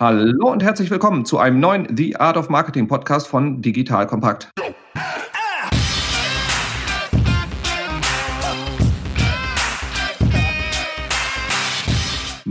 [0.00, 4.48] Hallo und herzlich willkommen zu einem neuen The Art of Marketing Podcast von Digital Kompakt.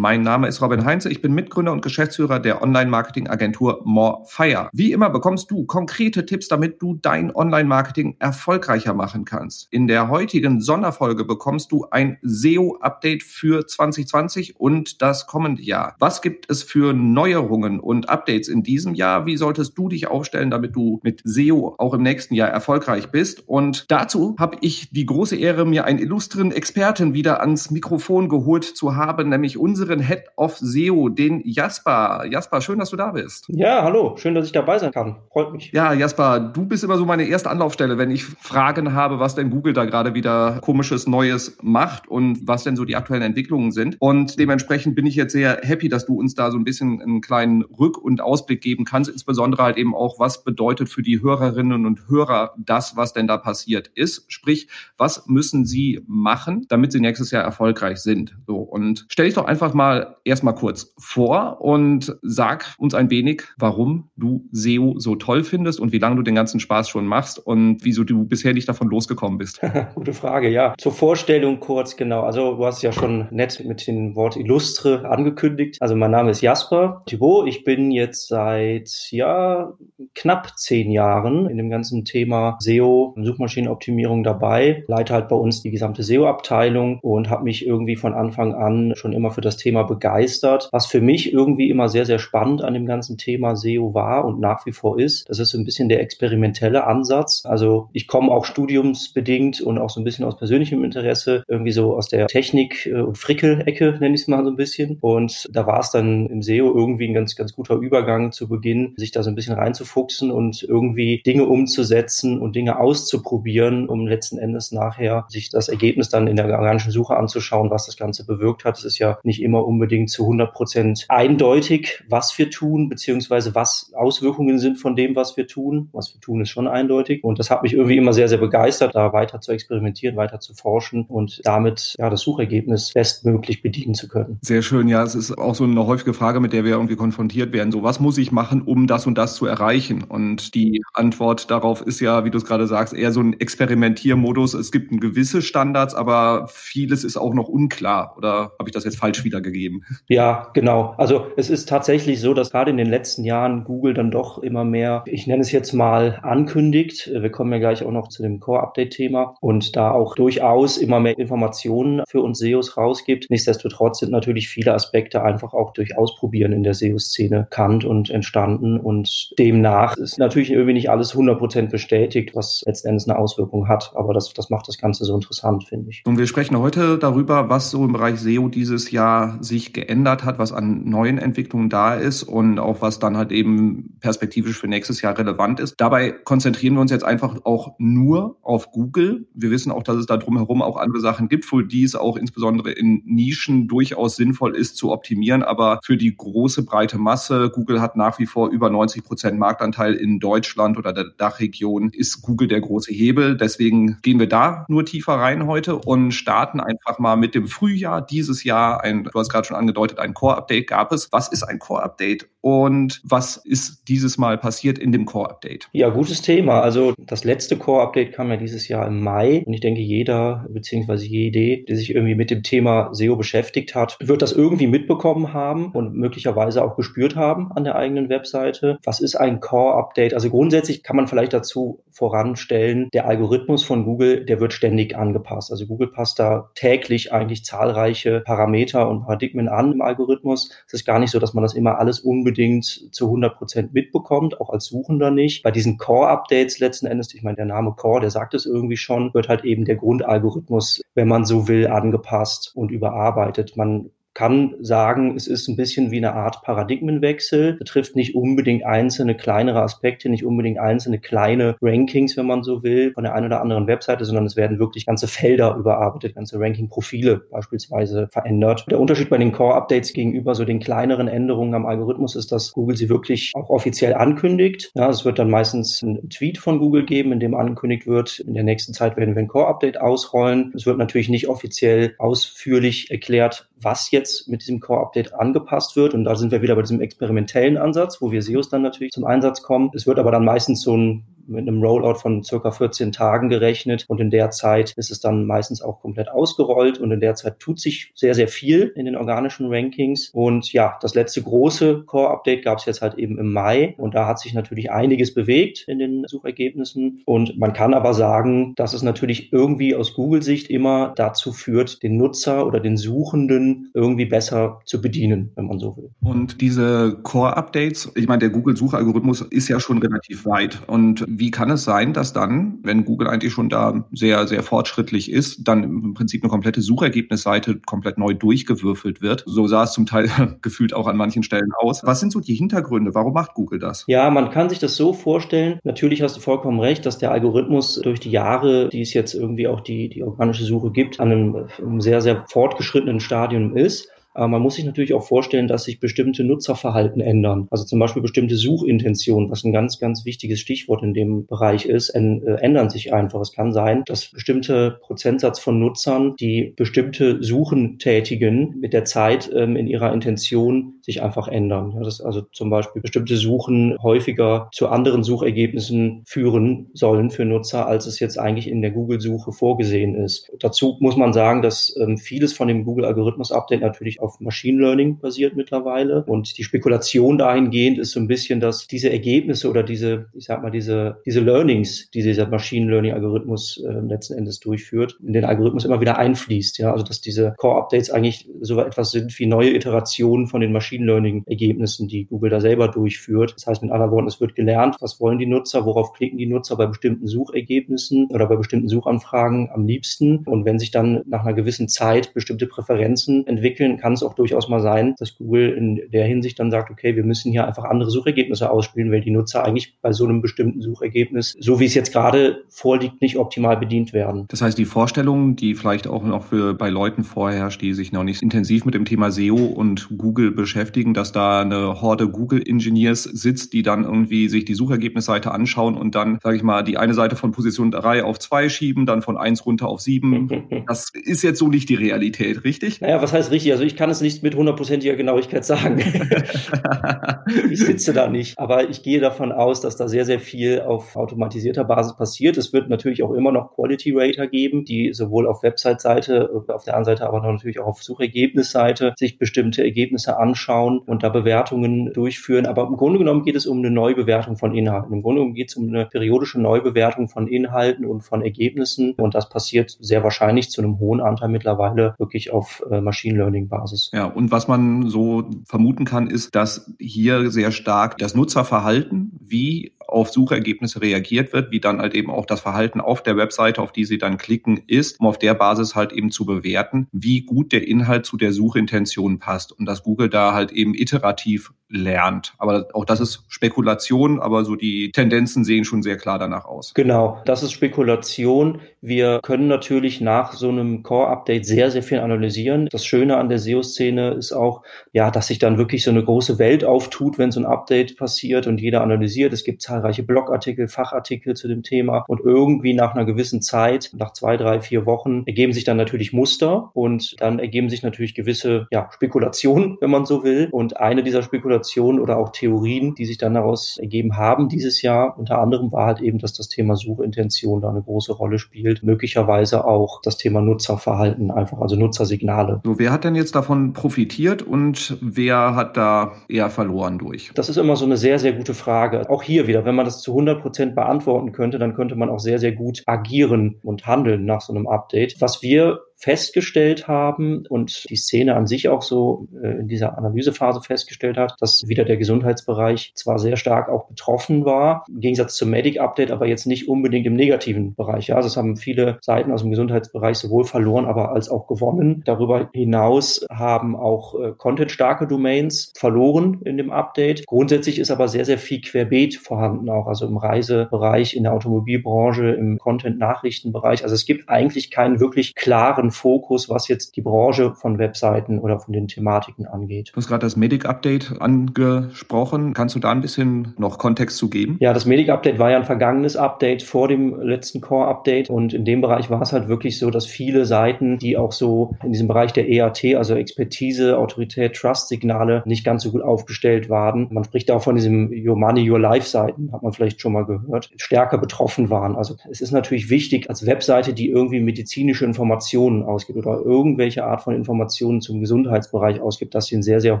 [0.02, 1.08] Mein Name ist Robin Heinze.
[1.12, 4.68] Ich bin Mitgründer und Geschäftsführer der Online-Marketing-Agentur Morefire.
[4.72, 9.68] Wie immer bekommst du konkrete Tipps, damit du dein Online-Marketing erfolgreicher machen kannst.
[9.70, 15.94] In der heutigen Sonderfolge bekommst du ein SEO-Update für 2020 und das kommende Jahr.
[16.00, 19.24] Was gibt es für Neuerungen und Updates in diesem Jahr?
[19.26, 23.48] Wie solltest du dich aufstellen, damit du mit SEO auch im nächsten Jahr erfolgreich bist?
[23.48, 28.64] Und dazu habe ich die große Ehre, mir einen illustren Experten wieder ans Mikrofon geholt
[28.64, 32.24] zu haben, nämlich unsere unseren Head of SEO, den Jasper.
[32.30, 33.46] Jasper, schön, dass du da bist.
[33.48, 35.16] Ja, hallo, schön, dass ich dabei sein kann.
[35.30, 35.70] Freut mich.
[35.72, 39.50] Ja, Jasper, du bist immer so meine erste Anlaufstelle, wenn ich Fragen habe, was denn
[39.50, 43.96] Google da gerade wieder komisches Neues macht und was denn so die aktuellen Entwicklungen sind.
[44.00, 47.20] Und dementsprechend bin ich jetzt sehr happy, dass du uns da so ein bisschen einen
[47.20, 51.86] kleinen Rück- und Ausblick geben kannst, insbesondere halt eben auch, was bedeutet für die Hörerinnen
[51.86, 54.24] und Hörer das, was denn da passiert ist.
[54.28, 58.36] Sprich, was müssen sie machen, damit sie nächstes Jahr erfolgreich sind?
[58.46, 63.10] So, und stell dich doch einfach mal mal erstmal kurz vor und sag uns ein
[63.10, 67.06] wenig, warum du SEO so toll findest und wie lange du den ganzen Spaß schon
[67.06, 69.60] machst und wieso du bisher nicht davon losgekommen bist.
[69.94, 70.74] Gute Frage, ja.
[70.78, 72.22] Zur Vorstellung kurz, genau.
[72.22, 75.78] Also du hast ja schon nett mit dem Wort Illustre angekündigt.
[75.80, 77.48] Also mein Name ist Jasper Thibault.
[77.48, 79.72] Ich bin jetzt seit, ja,
[80.14, 84.84] knapp zehn Jahren in dem ganzen Thema SEO und Suchmaschinenoptimierung dabei.
[84.86, 89.12] Leite halt bei uns die gesamte SEO-Abteilung und habe mich irgendwie von Anfang an schon
[89.12, 90.68] immer für das Thema Thema begeistert.
[90.70, 94.38] Was für mich irgendwie immer sehr, sehr spannend an dem ganzen Thema SEO war und
[94.38, 97.42] nach wie vor ist, das ist so ein bisschen der experimentelle Ansatz.
[97.46, 101.96] Also ich komme auch studiumsbedingt und auch so ein bisschen aus persönlichem Interesse irgendwie so
[101.96, 104.98] aus der Technik- äh, und Frickel-Ecke, nenne ich es mal so ein bisschen.
[105.00, 108.92] Und da war es dann im SEO irgendwie ein ganz, ganz guter Übergang zu Beginn,
[108.96, 114.36] sich da so ein bisschen reinzufuchsen und irgendwie Dinge umzusetzen und Dinge auszuprobieren, um letzten
[114.36, 118.66] Endes nachher sich das Ergebnis dann in der organischen Suche anzuschauen, was das Ganze bewirkt
[118.66, 118.76] hat.
[118.76, 123.92] Es ist ja nicht immer unbedingt zu 100 Prozent eindeutig, was wir tun, beziehungsweise was
[123.94, 125.88] Auswirkungen sind von dem, was wir tun.
[125.92, 127.24] Was wir tun, ist schon eindeutig.
[127.24, 130.54] Und das hat mich irgendwie immer sehr, sehr begeistert, da weiter zu experimentieren, weiter zu
[130.54, 134.38] forschen und damit ja das Suchergebnis bestmöglich bedienen zu können.
[134.42, 135.02] Sehr schön, ja.
[135.02, 137.72] Es ist auch so eine häufige Frage, mit der wir irgendwie konfrontiert werden.
[137.72, 140.04] So, was muss ich machen, um das und das zu erreichen?
[140.04, 144.54] Und die Antwort darauf ist ja, wie du es gerade sagst, eher so ein Experimentiermodus.
[144.54, 148.14] Es gibt gewisse Standards, aber vieles ist auch noch unklar.
[148.16, 149.51] Oder habe ich das jetzt falsch wiedergegeben?
[149.52, 149.82] Gegeben.
[150.08, 150.94] Ja, genau.
[150.96, 154.64] Also es ist tatsächlich so, dass gerade in den letzten Jahren Google dann doch immer
[154.64, 157.10] mehr, ich nenne es jetzt mal, ankündigt.
[157.12, 161.18] Wir kommen ja gleich auch noch zu dem Core-Update-Thema und da auch durchaus immer mehr
[161.18, 163.26] Informationen für uns SEOs rausgibt.
[163.30, 168.78] Nichtsdestotrotz sind natürlich viele Aspekte einfach auch durch Ausprobieren in der SEO-Szene kannt und entstanden
[168.78, 173.92] und demnach ist natürlich irgendwie nicht alles 100% bestätigt, was letztendlich eine Auswirkung hat.
[173.94, 176.02] Aber das, das macht das Ganze so interessant, finde ich.
[176.04, 180.38] Und wir sprechen heute darüber, was so im Bereich SEO dieses Jahr sich geändert hat,
[180.38, 185.02] was an neuen Entwicklungen da ist und auch was dann halt eben perspektivisch für nächstes
[185.02, 185.74] Jahr relevant ist.
[185.78, 189.26] Dabei konzentrieren wir uns jetzt einfach auch nur auf Google.
[189.34, 192.16] Wir wissen auch, dass es da drumherum auch andere Sachen gibt, für die es auch
[192.16, 195.42] insbesondere in Nischen durchaus sinnvoll ist zu optimieren.
[195.42, 199.94] Aber für die große breite Masse, Google hat nach wie vor über 90 Prozent Marktanteil
[199.94, 203.36] in Deutschland oder der Dachregion, ist Google der große Hebel.
[203.36, 208.02] Deswegen gehen wir da nur tiefer rein heute und starten einfach mal mit dem Frühjahr
[208.02, 208.82] dieses Jahr.
[208.82, 211.12] Ein, du hast gerade schon angedeutet, ein Core-Update gab es.
[211.12, 215.68] Was ist ein Core-Update und was ist dieses Mal passiert in dem Core-Update?
[215.72, 216.60] Ja, gutes Thema.
[216.60, 221.06] Also das letzte Core-Update kam ja dieses Jahr im Mai und ich denke, jeder beziehungsweise
[221.06, 225.70] jede, die sich irgendwie mit dem Thema SEO beschäftigt hat, wird das irgendwie mitbekommen haben
[225.72, 228.78] und möglicherweise auch gespürt haben an der eigenen Webseite.
[228.84, 230.14] Was ist ein Core-Update?
[230.14, 235.52] Also grundsätzlich kann man vielleicht dazu voranstellen, der Algorithmus von Google, der wird ständig angepasst.
[235.52, 240.50] Also Google passt da täglich eigentlich zahlreiche Parameter und Paradigmen an im Algorithmus.
[240.66, 244.40] Es ist gar nicht so, dass man das immer alles unbedingt zu 100 Prozent mitbekommt,
[244.40, 245.42] auch als Suchender nicht.
[245.42, 249.12] Bei diesen Core-Updates letzten Endes, ich meine, der Name Core, der sagt es irgendwie schon,
[249.12, 253.56] wird halt eben der Grundalgorithmus, wenn man so will, angepasst und überarbeitet.
[253.56, 259.16] Man kann sagen, es ist ein bisschen wie eine Art Paradigmenwechsel, betrifft nicht unbedingt einzelne
[259.16, 263.40] kleinere Aspekte, nicht unbedingt einzelne kleine Rankings, wenn man so will, von der einen oder
[263.40, 268.66] anderen Webseite, sondern es werden wirklich ganze Felder überarbeitet, ganze Ranking-Profile beispielsweise verändert.
[268.70, 272.76] Der Unterschied bei den Core-Updates gegenüber so den kleineren Änderungen am Algorithmus ist, dass Google
[272.76, 274.72] sie wirklich auch offiziell ankündigt.
[274.74, 278.34] Ja, es wird dann meistens ein Tweet von Google geben, in dem angekündigt wird, in
[278.34, 280.52] der nächsten Zeit werden wir ein Core-Update ausrollen.
[280.54, 285.94] Es wird natürlich nicht offiziell ausführlich erklärt, was jetzt jetzt mit diesem Core-Update angepasst wird.
[285.94, 289.04] Und da sind wir wieder bei diesem experimentellen Ansatz, wo wir SEOs dann natürlich zum
[289.04, 289.70] Einsatz kommen.
[289.74, 293.84] Es wird aber dann meistens so ein mit einem Rollout von circa 14 Tagen gerechnet.
[293.88, 296.78] Und in der Zeit ist es dann meistens auch komplett ausgerollt.
[296.78, 300.10] Und in der Zeit tut sich sehr, sehr viel in den organischen Rankings.
[300.12, 303.74] Und ja, das letzte große Core-Update gab es jetzt halt eben im Mai.
[303.78, 307.02] Und da hat sich natürlich einiges bewegt in den Suchergebnissen.
[307.04, 311.96] Und man kann aber sagen, dass es natürlich irgendwie aus Google-Sicht immer dazu führt, den
[311.96, 315.90] Nutzer oder den Suchenden irgendwie besser zu bedienen, wenn man so will.
[316.02, 320.60] Und diese Core-Updates, ich meine, der Google-Suchalgorithmus ist ja schon relativ weit.
[320.66, 325.10] Und wie kann es sein, dass dann, wenn Google eigentlich schon da sehr, sehr fortschrittlich
[325.10, 329.24] ist, dann im Prinzip eine komplette Suchergebnisseite komplett neu durchgewürfelt wird?
[329.26, 330.08] So sah es zum Teil
[330.42, 331.82] gefühlt auch an manchen Stellen aus.
[331.84, 332.94] Was sind so die Hintergründe?
[332.94, 333.84] Warum macht Google das?
[333.86, 335.58] Ja, man kann sich das so vorstellen.
[335.64, 339.48] Natürlich hast du vollkommen recht, dass der Algorithmus durch die Jahre, die es jetzt irgendwie
[339.48, 343.88] auch die, die organische Suche gibt, an einem, einem sehr, sehr fortgeschrittenen Stadium ist.
[344.14, 347.46] Aber man muss sich natürlich auch vorstellen, dass sich bestimmte Nutzerverhalten ändern.
[347.50, 351.90] Also zum Beispiel bestimmte Suchintentionen, was ein ganz, ganz wichtiges Stichwort in dem Bereich ist,
[351.90, 353.20] äh, ändern sich einfach.
[353.20, 359.30] Es kann sein, dass bestimmte Prozentsatz von Nutzern, die bestimmte Suchen tätigen, mit der Zeit
[359.34, 361.80] ähm, in ihrer Intention sich einfach ändern.
[361.82, 367.86] Dass also zum Beispiel bestimmte Suchen häufiger zu anderen Suchergebnissen führen sollen für Nutzer, als
[367.86, 370.30] es jetzt eigentlich in der Google-Suche vorgesehen ist.
[370.40, 375.36] Dazu muss man sagen, dass ähm, vieles von dem Google-Algorithmus-Update natürlich auf Machine Learning basiert
[375.36, 376.04] mittlerweile.
[376.04, 380.42] Und die Spekulation dahingehend ist so ein bisschen, dass diese Ergebnisse oder diese, ich sag
[380.42, 385.24] mal, diese, diese Learnings, die dieser Machine Learning Algorithmus äh, letzten Endes durchführt, in den
[385.24, 386.58] Algorithmus immer wieder einfließt.
[386.58, 390.52] Ja, also dass diese Core Updates eigentlich so etwas sind wie neue Iterationen von den
[390.52, 393.34] Machine Learning Ergebnissen, die Google da selber durchführt.
[393.36, 396.26] Das heißt mit anderen Worten, es wird gelernt, was wollen die Nutzer, worauf klicken die
[396.26, 400.18] Nutzer bei bestimmten Suchergebnissen oder bei bestimmten Suchanfragen am liebsten.
[400.26, 404.14] Und wenn sich dann nach einer gewissen Zeit bestimmte Präferenzen entwickeln, kann kann es auch
[404.14, 407.64] durchaus mal sein, dass Google in der Hinsicht dann sagt, okay, wir müssen hier einfach
[407.64, 411.74] andere Suchergebnisse ausspielen, weil die Nutzer eigentlich bei so einem bestimmten Suchergebnis, so wie es
[411.74, 414.24] jetzt gerade vorliegt, nicht optimal bedient werden.
[414.28, 418.02] Das heißt, die Vorstellung, die vielleicht auch noch für bei Leuten vorherrscht, die sich noch
[418.02, 423.02] nicht intensiv mit dem Thema SEO und Google beschäftigen, dass da eine Horde Google Engineers
[423.02, 426.94] sitzt, die dann irgendwie sich die Suchergebnisseite anschauen und dann, sage ich mal, die eine
[426.94, 430.64] Seite von Position 3 auf 2 schieben, dann von 1 runter auf 7.
[430.66, 432.80] das ist jetzt so nicht die Realität, richtig?
[432.80, 433.52] Naja, was heißt richtig?
[433.52, 435.78] Also ich kann es nicht mit hundertprozentiger Genauigkeit sagen.
[437.50, 438.38] ich sitze da nicht.
[438.38, 442.36] Aber ich gehe davon aus, dass da sehr, sehr viel auf automatisierter Basis passiert.
[442.36, 446.74] Es wird natürlich auch immer noch Quality Rater geben, die sowohl auf Website-Seite, auf der
[446.74, 452.46] anderen Seite aber natürlich auch auf Suchergebnisseite sich bestimmte Ergebnisse anschauen und da Bewertungen durchführen.
[452.46, 454.92] Aber im Grunde genommen geht es um eine Neubewertung von Inhalten.
[454.92, 458.92] Im Grunde genommen geht es um eine periodische Neubewertung von Inhalten und von Ergebnissen.
[458.92, 463.48] Und das passiert sehr wahrscheinlich zu einem hohen Anteil mittlerweile wirklich auf äh, Machine Learning
[463.72, 463.90] Basis.
[463.92, 469.72] Ja, und was man so vermuten kann, ist, dass hier sehr stark das Nutzerverhalten wie
[469.92, 473.72] auf Suchergebnisse reagiert wird, wie dann halt eben auch das Verhalten auf der Webseite, auf
[473.72, 477.52] die Sie dann klicken, ist, um auf der Basis halt eben zu bewerten, wie gut
[477.52, 482.34] der Inhalt zu der Suchintention passt und dass Google da halt eben iterativ lernt.
[482.38, 486.74] Aber auch das ist Spekulation, aber so die Tendenzen sehen schon sehr klar danach aus.
[486.74, 488.60] Genau, das ist Spekulation.
[488.80, 492.68] Wir können natürlich nach so einem Core-Update sehr, sehr viel analysieren.
[492.70, 494.62] Das Schöne an der SEO-Szene ist auch,
[494.92, 498.46] ja, dass sich dann wirklich so eine große Welt auftut, wenn so ein Update passiert
[498.46, 499.32] und jeder analysiert.
[499.32, 504.12] Es gibt zahlreiche Blogartikel, Fachartikel zu dem Thema und irgendwie nach einer gewissen Zeit, nach
[504.12, 508.66] zwei, drei, vier Wochen, ergeben sich dann natürlich Muster und dann ergeben sich natürlich gewisse
[508.70, 510.48] ja, Spekulationen, wenn man so will.
[510.52, 515.18] Und eine dieser Spekulationen oder auch Theorien, die sich dann daraus ergeben haben dieses Jahr,
[515.18, 518.82] unter anderem war halt eben, dass das Thema Suchintention da eine große Rolle spielt.
[518.82, 522.60] Möglicherweise auch das Thema Nutzerverhalten einfach, also Nutzersignale.
[522.64, 527.30] So, wer hat denn jetzt davon profitiert und wer hat da eher verloren durch?
[527.34, 529.08] Das ist immer so eine sehr, sehr gute Frage.
[529.10, 532.20] Auch hier wieder, wenn man das zu 100 Prozent beantworten könnte, dann könnte man auch
[532.20, 535.20] sehr, sehr gut agieren und handeln nach so einem Update.
[535.20, 540.60] Was wir festgestellt haben und die Szene an sich auch so äh, in dieser Analysephase
[540.60, 545.50] festgestellt hat, dass wieder der Gesundheitsbereich zwar sehr stark auch betroffen war, im Gegensatz zum
[545.50, 548.08] Medic Update, aber jetzt nicht unbedingt im negativen Bereich.
[548.08, 552.02] Ja, also es haben viele Seiten aus dem Gesundheitsbereich sowohl verloren, aber als auch gewonnen.
[552.04, 557.26] Darüber hinaus haben auch äh, contentstarke Domains verloren in dem Update.
[557.26, 562.30] Grundsätzlich ist aber sehr, sehr viel Querbeet vorhanden, auch also im Reisebereich, in der Automobilbranche,
[562.30, 563.84] im Content-Nachrichtenbereich.
[563.84, 568.58] Also es gibt eigentlich keinen wirklich klaren Fokus, was jetzt die Branche von Webseiten oder
[568.58, 569.90] von den Thematiken angeht.
[569.92, 572.54] Du hast gerade das Medic-Update angesprochen.
[572.54, 574.56] Kannst du da ein bisschen noch Kontext zu geben?
[574.60, 578.80] Ja, das Medic-Update war ja ein vergangenes Update vor dem letzten Core-Update und in dem
[578.80, 582.32] Bereich war es halt wirklich so, dass viele Seiten, die auch so in diesem Bereich
[582.32, 587.08] der EAT, also Expertise, Autorität, Trust-Signale nicht ganz so gut aufgestellt waren.
[587.10, 590.70] Man spricht auch von diesem Your Money, Your Life-Seiten, hat man vielleicht schon mal gehört,
[590.76, 591.96] stärker betroffen waren.
[591.96, 597.22] Also es ist natürlich wichtig, als Webseite, die irgendwie medizinische Informationen ausgibt oder irgendwelche Art
[597.22, 600.00] von Informationen zum Gesundheitsbereich ausgibt, dass sie einen sehr, sehr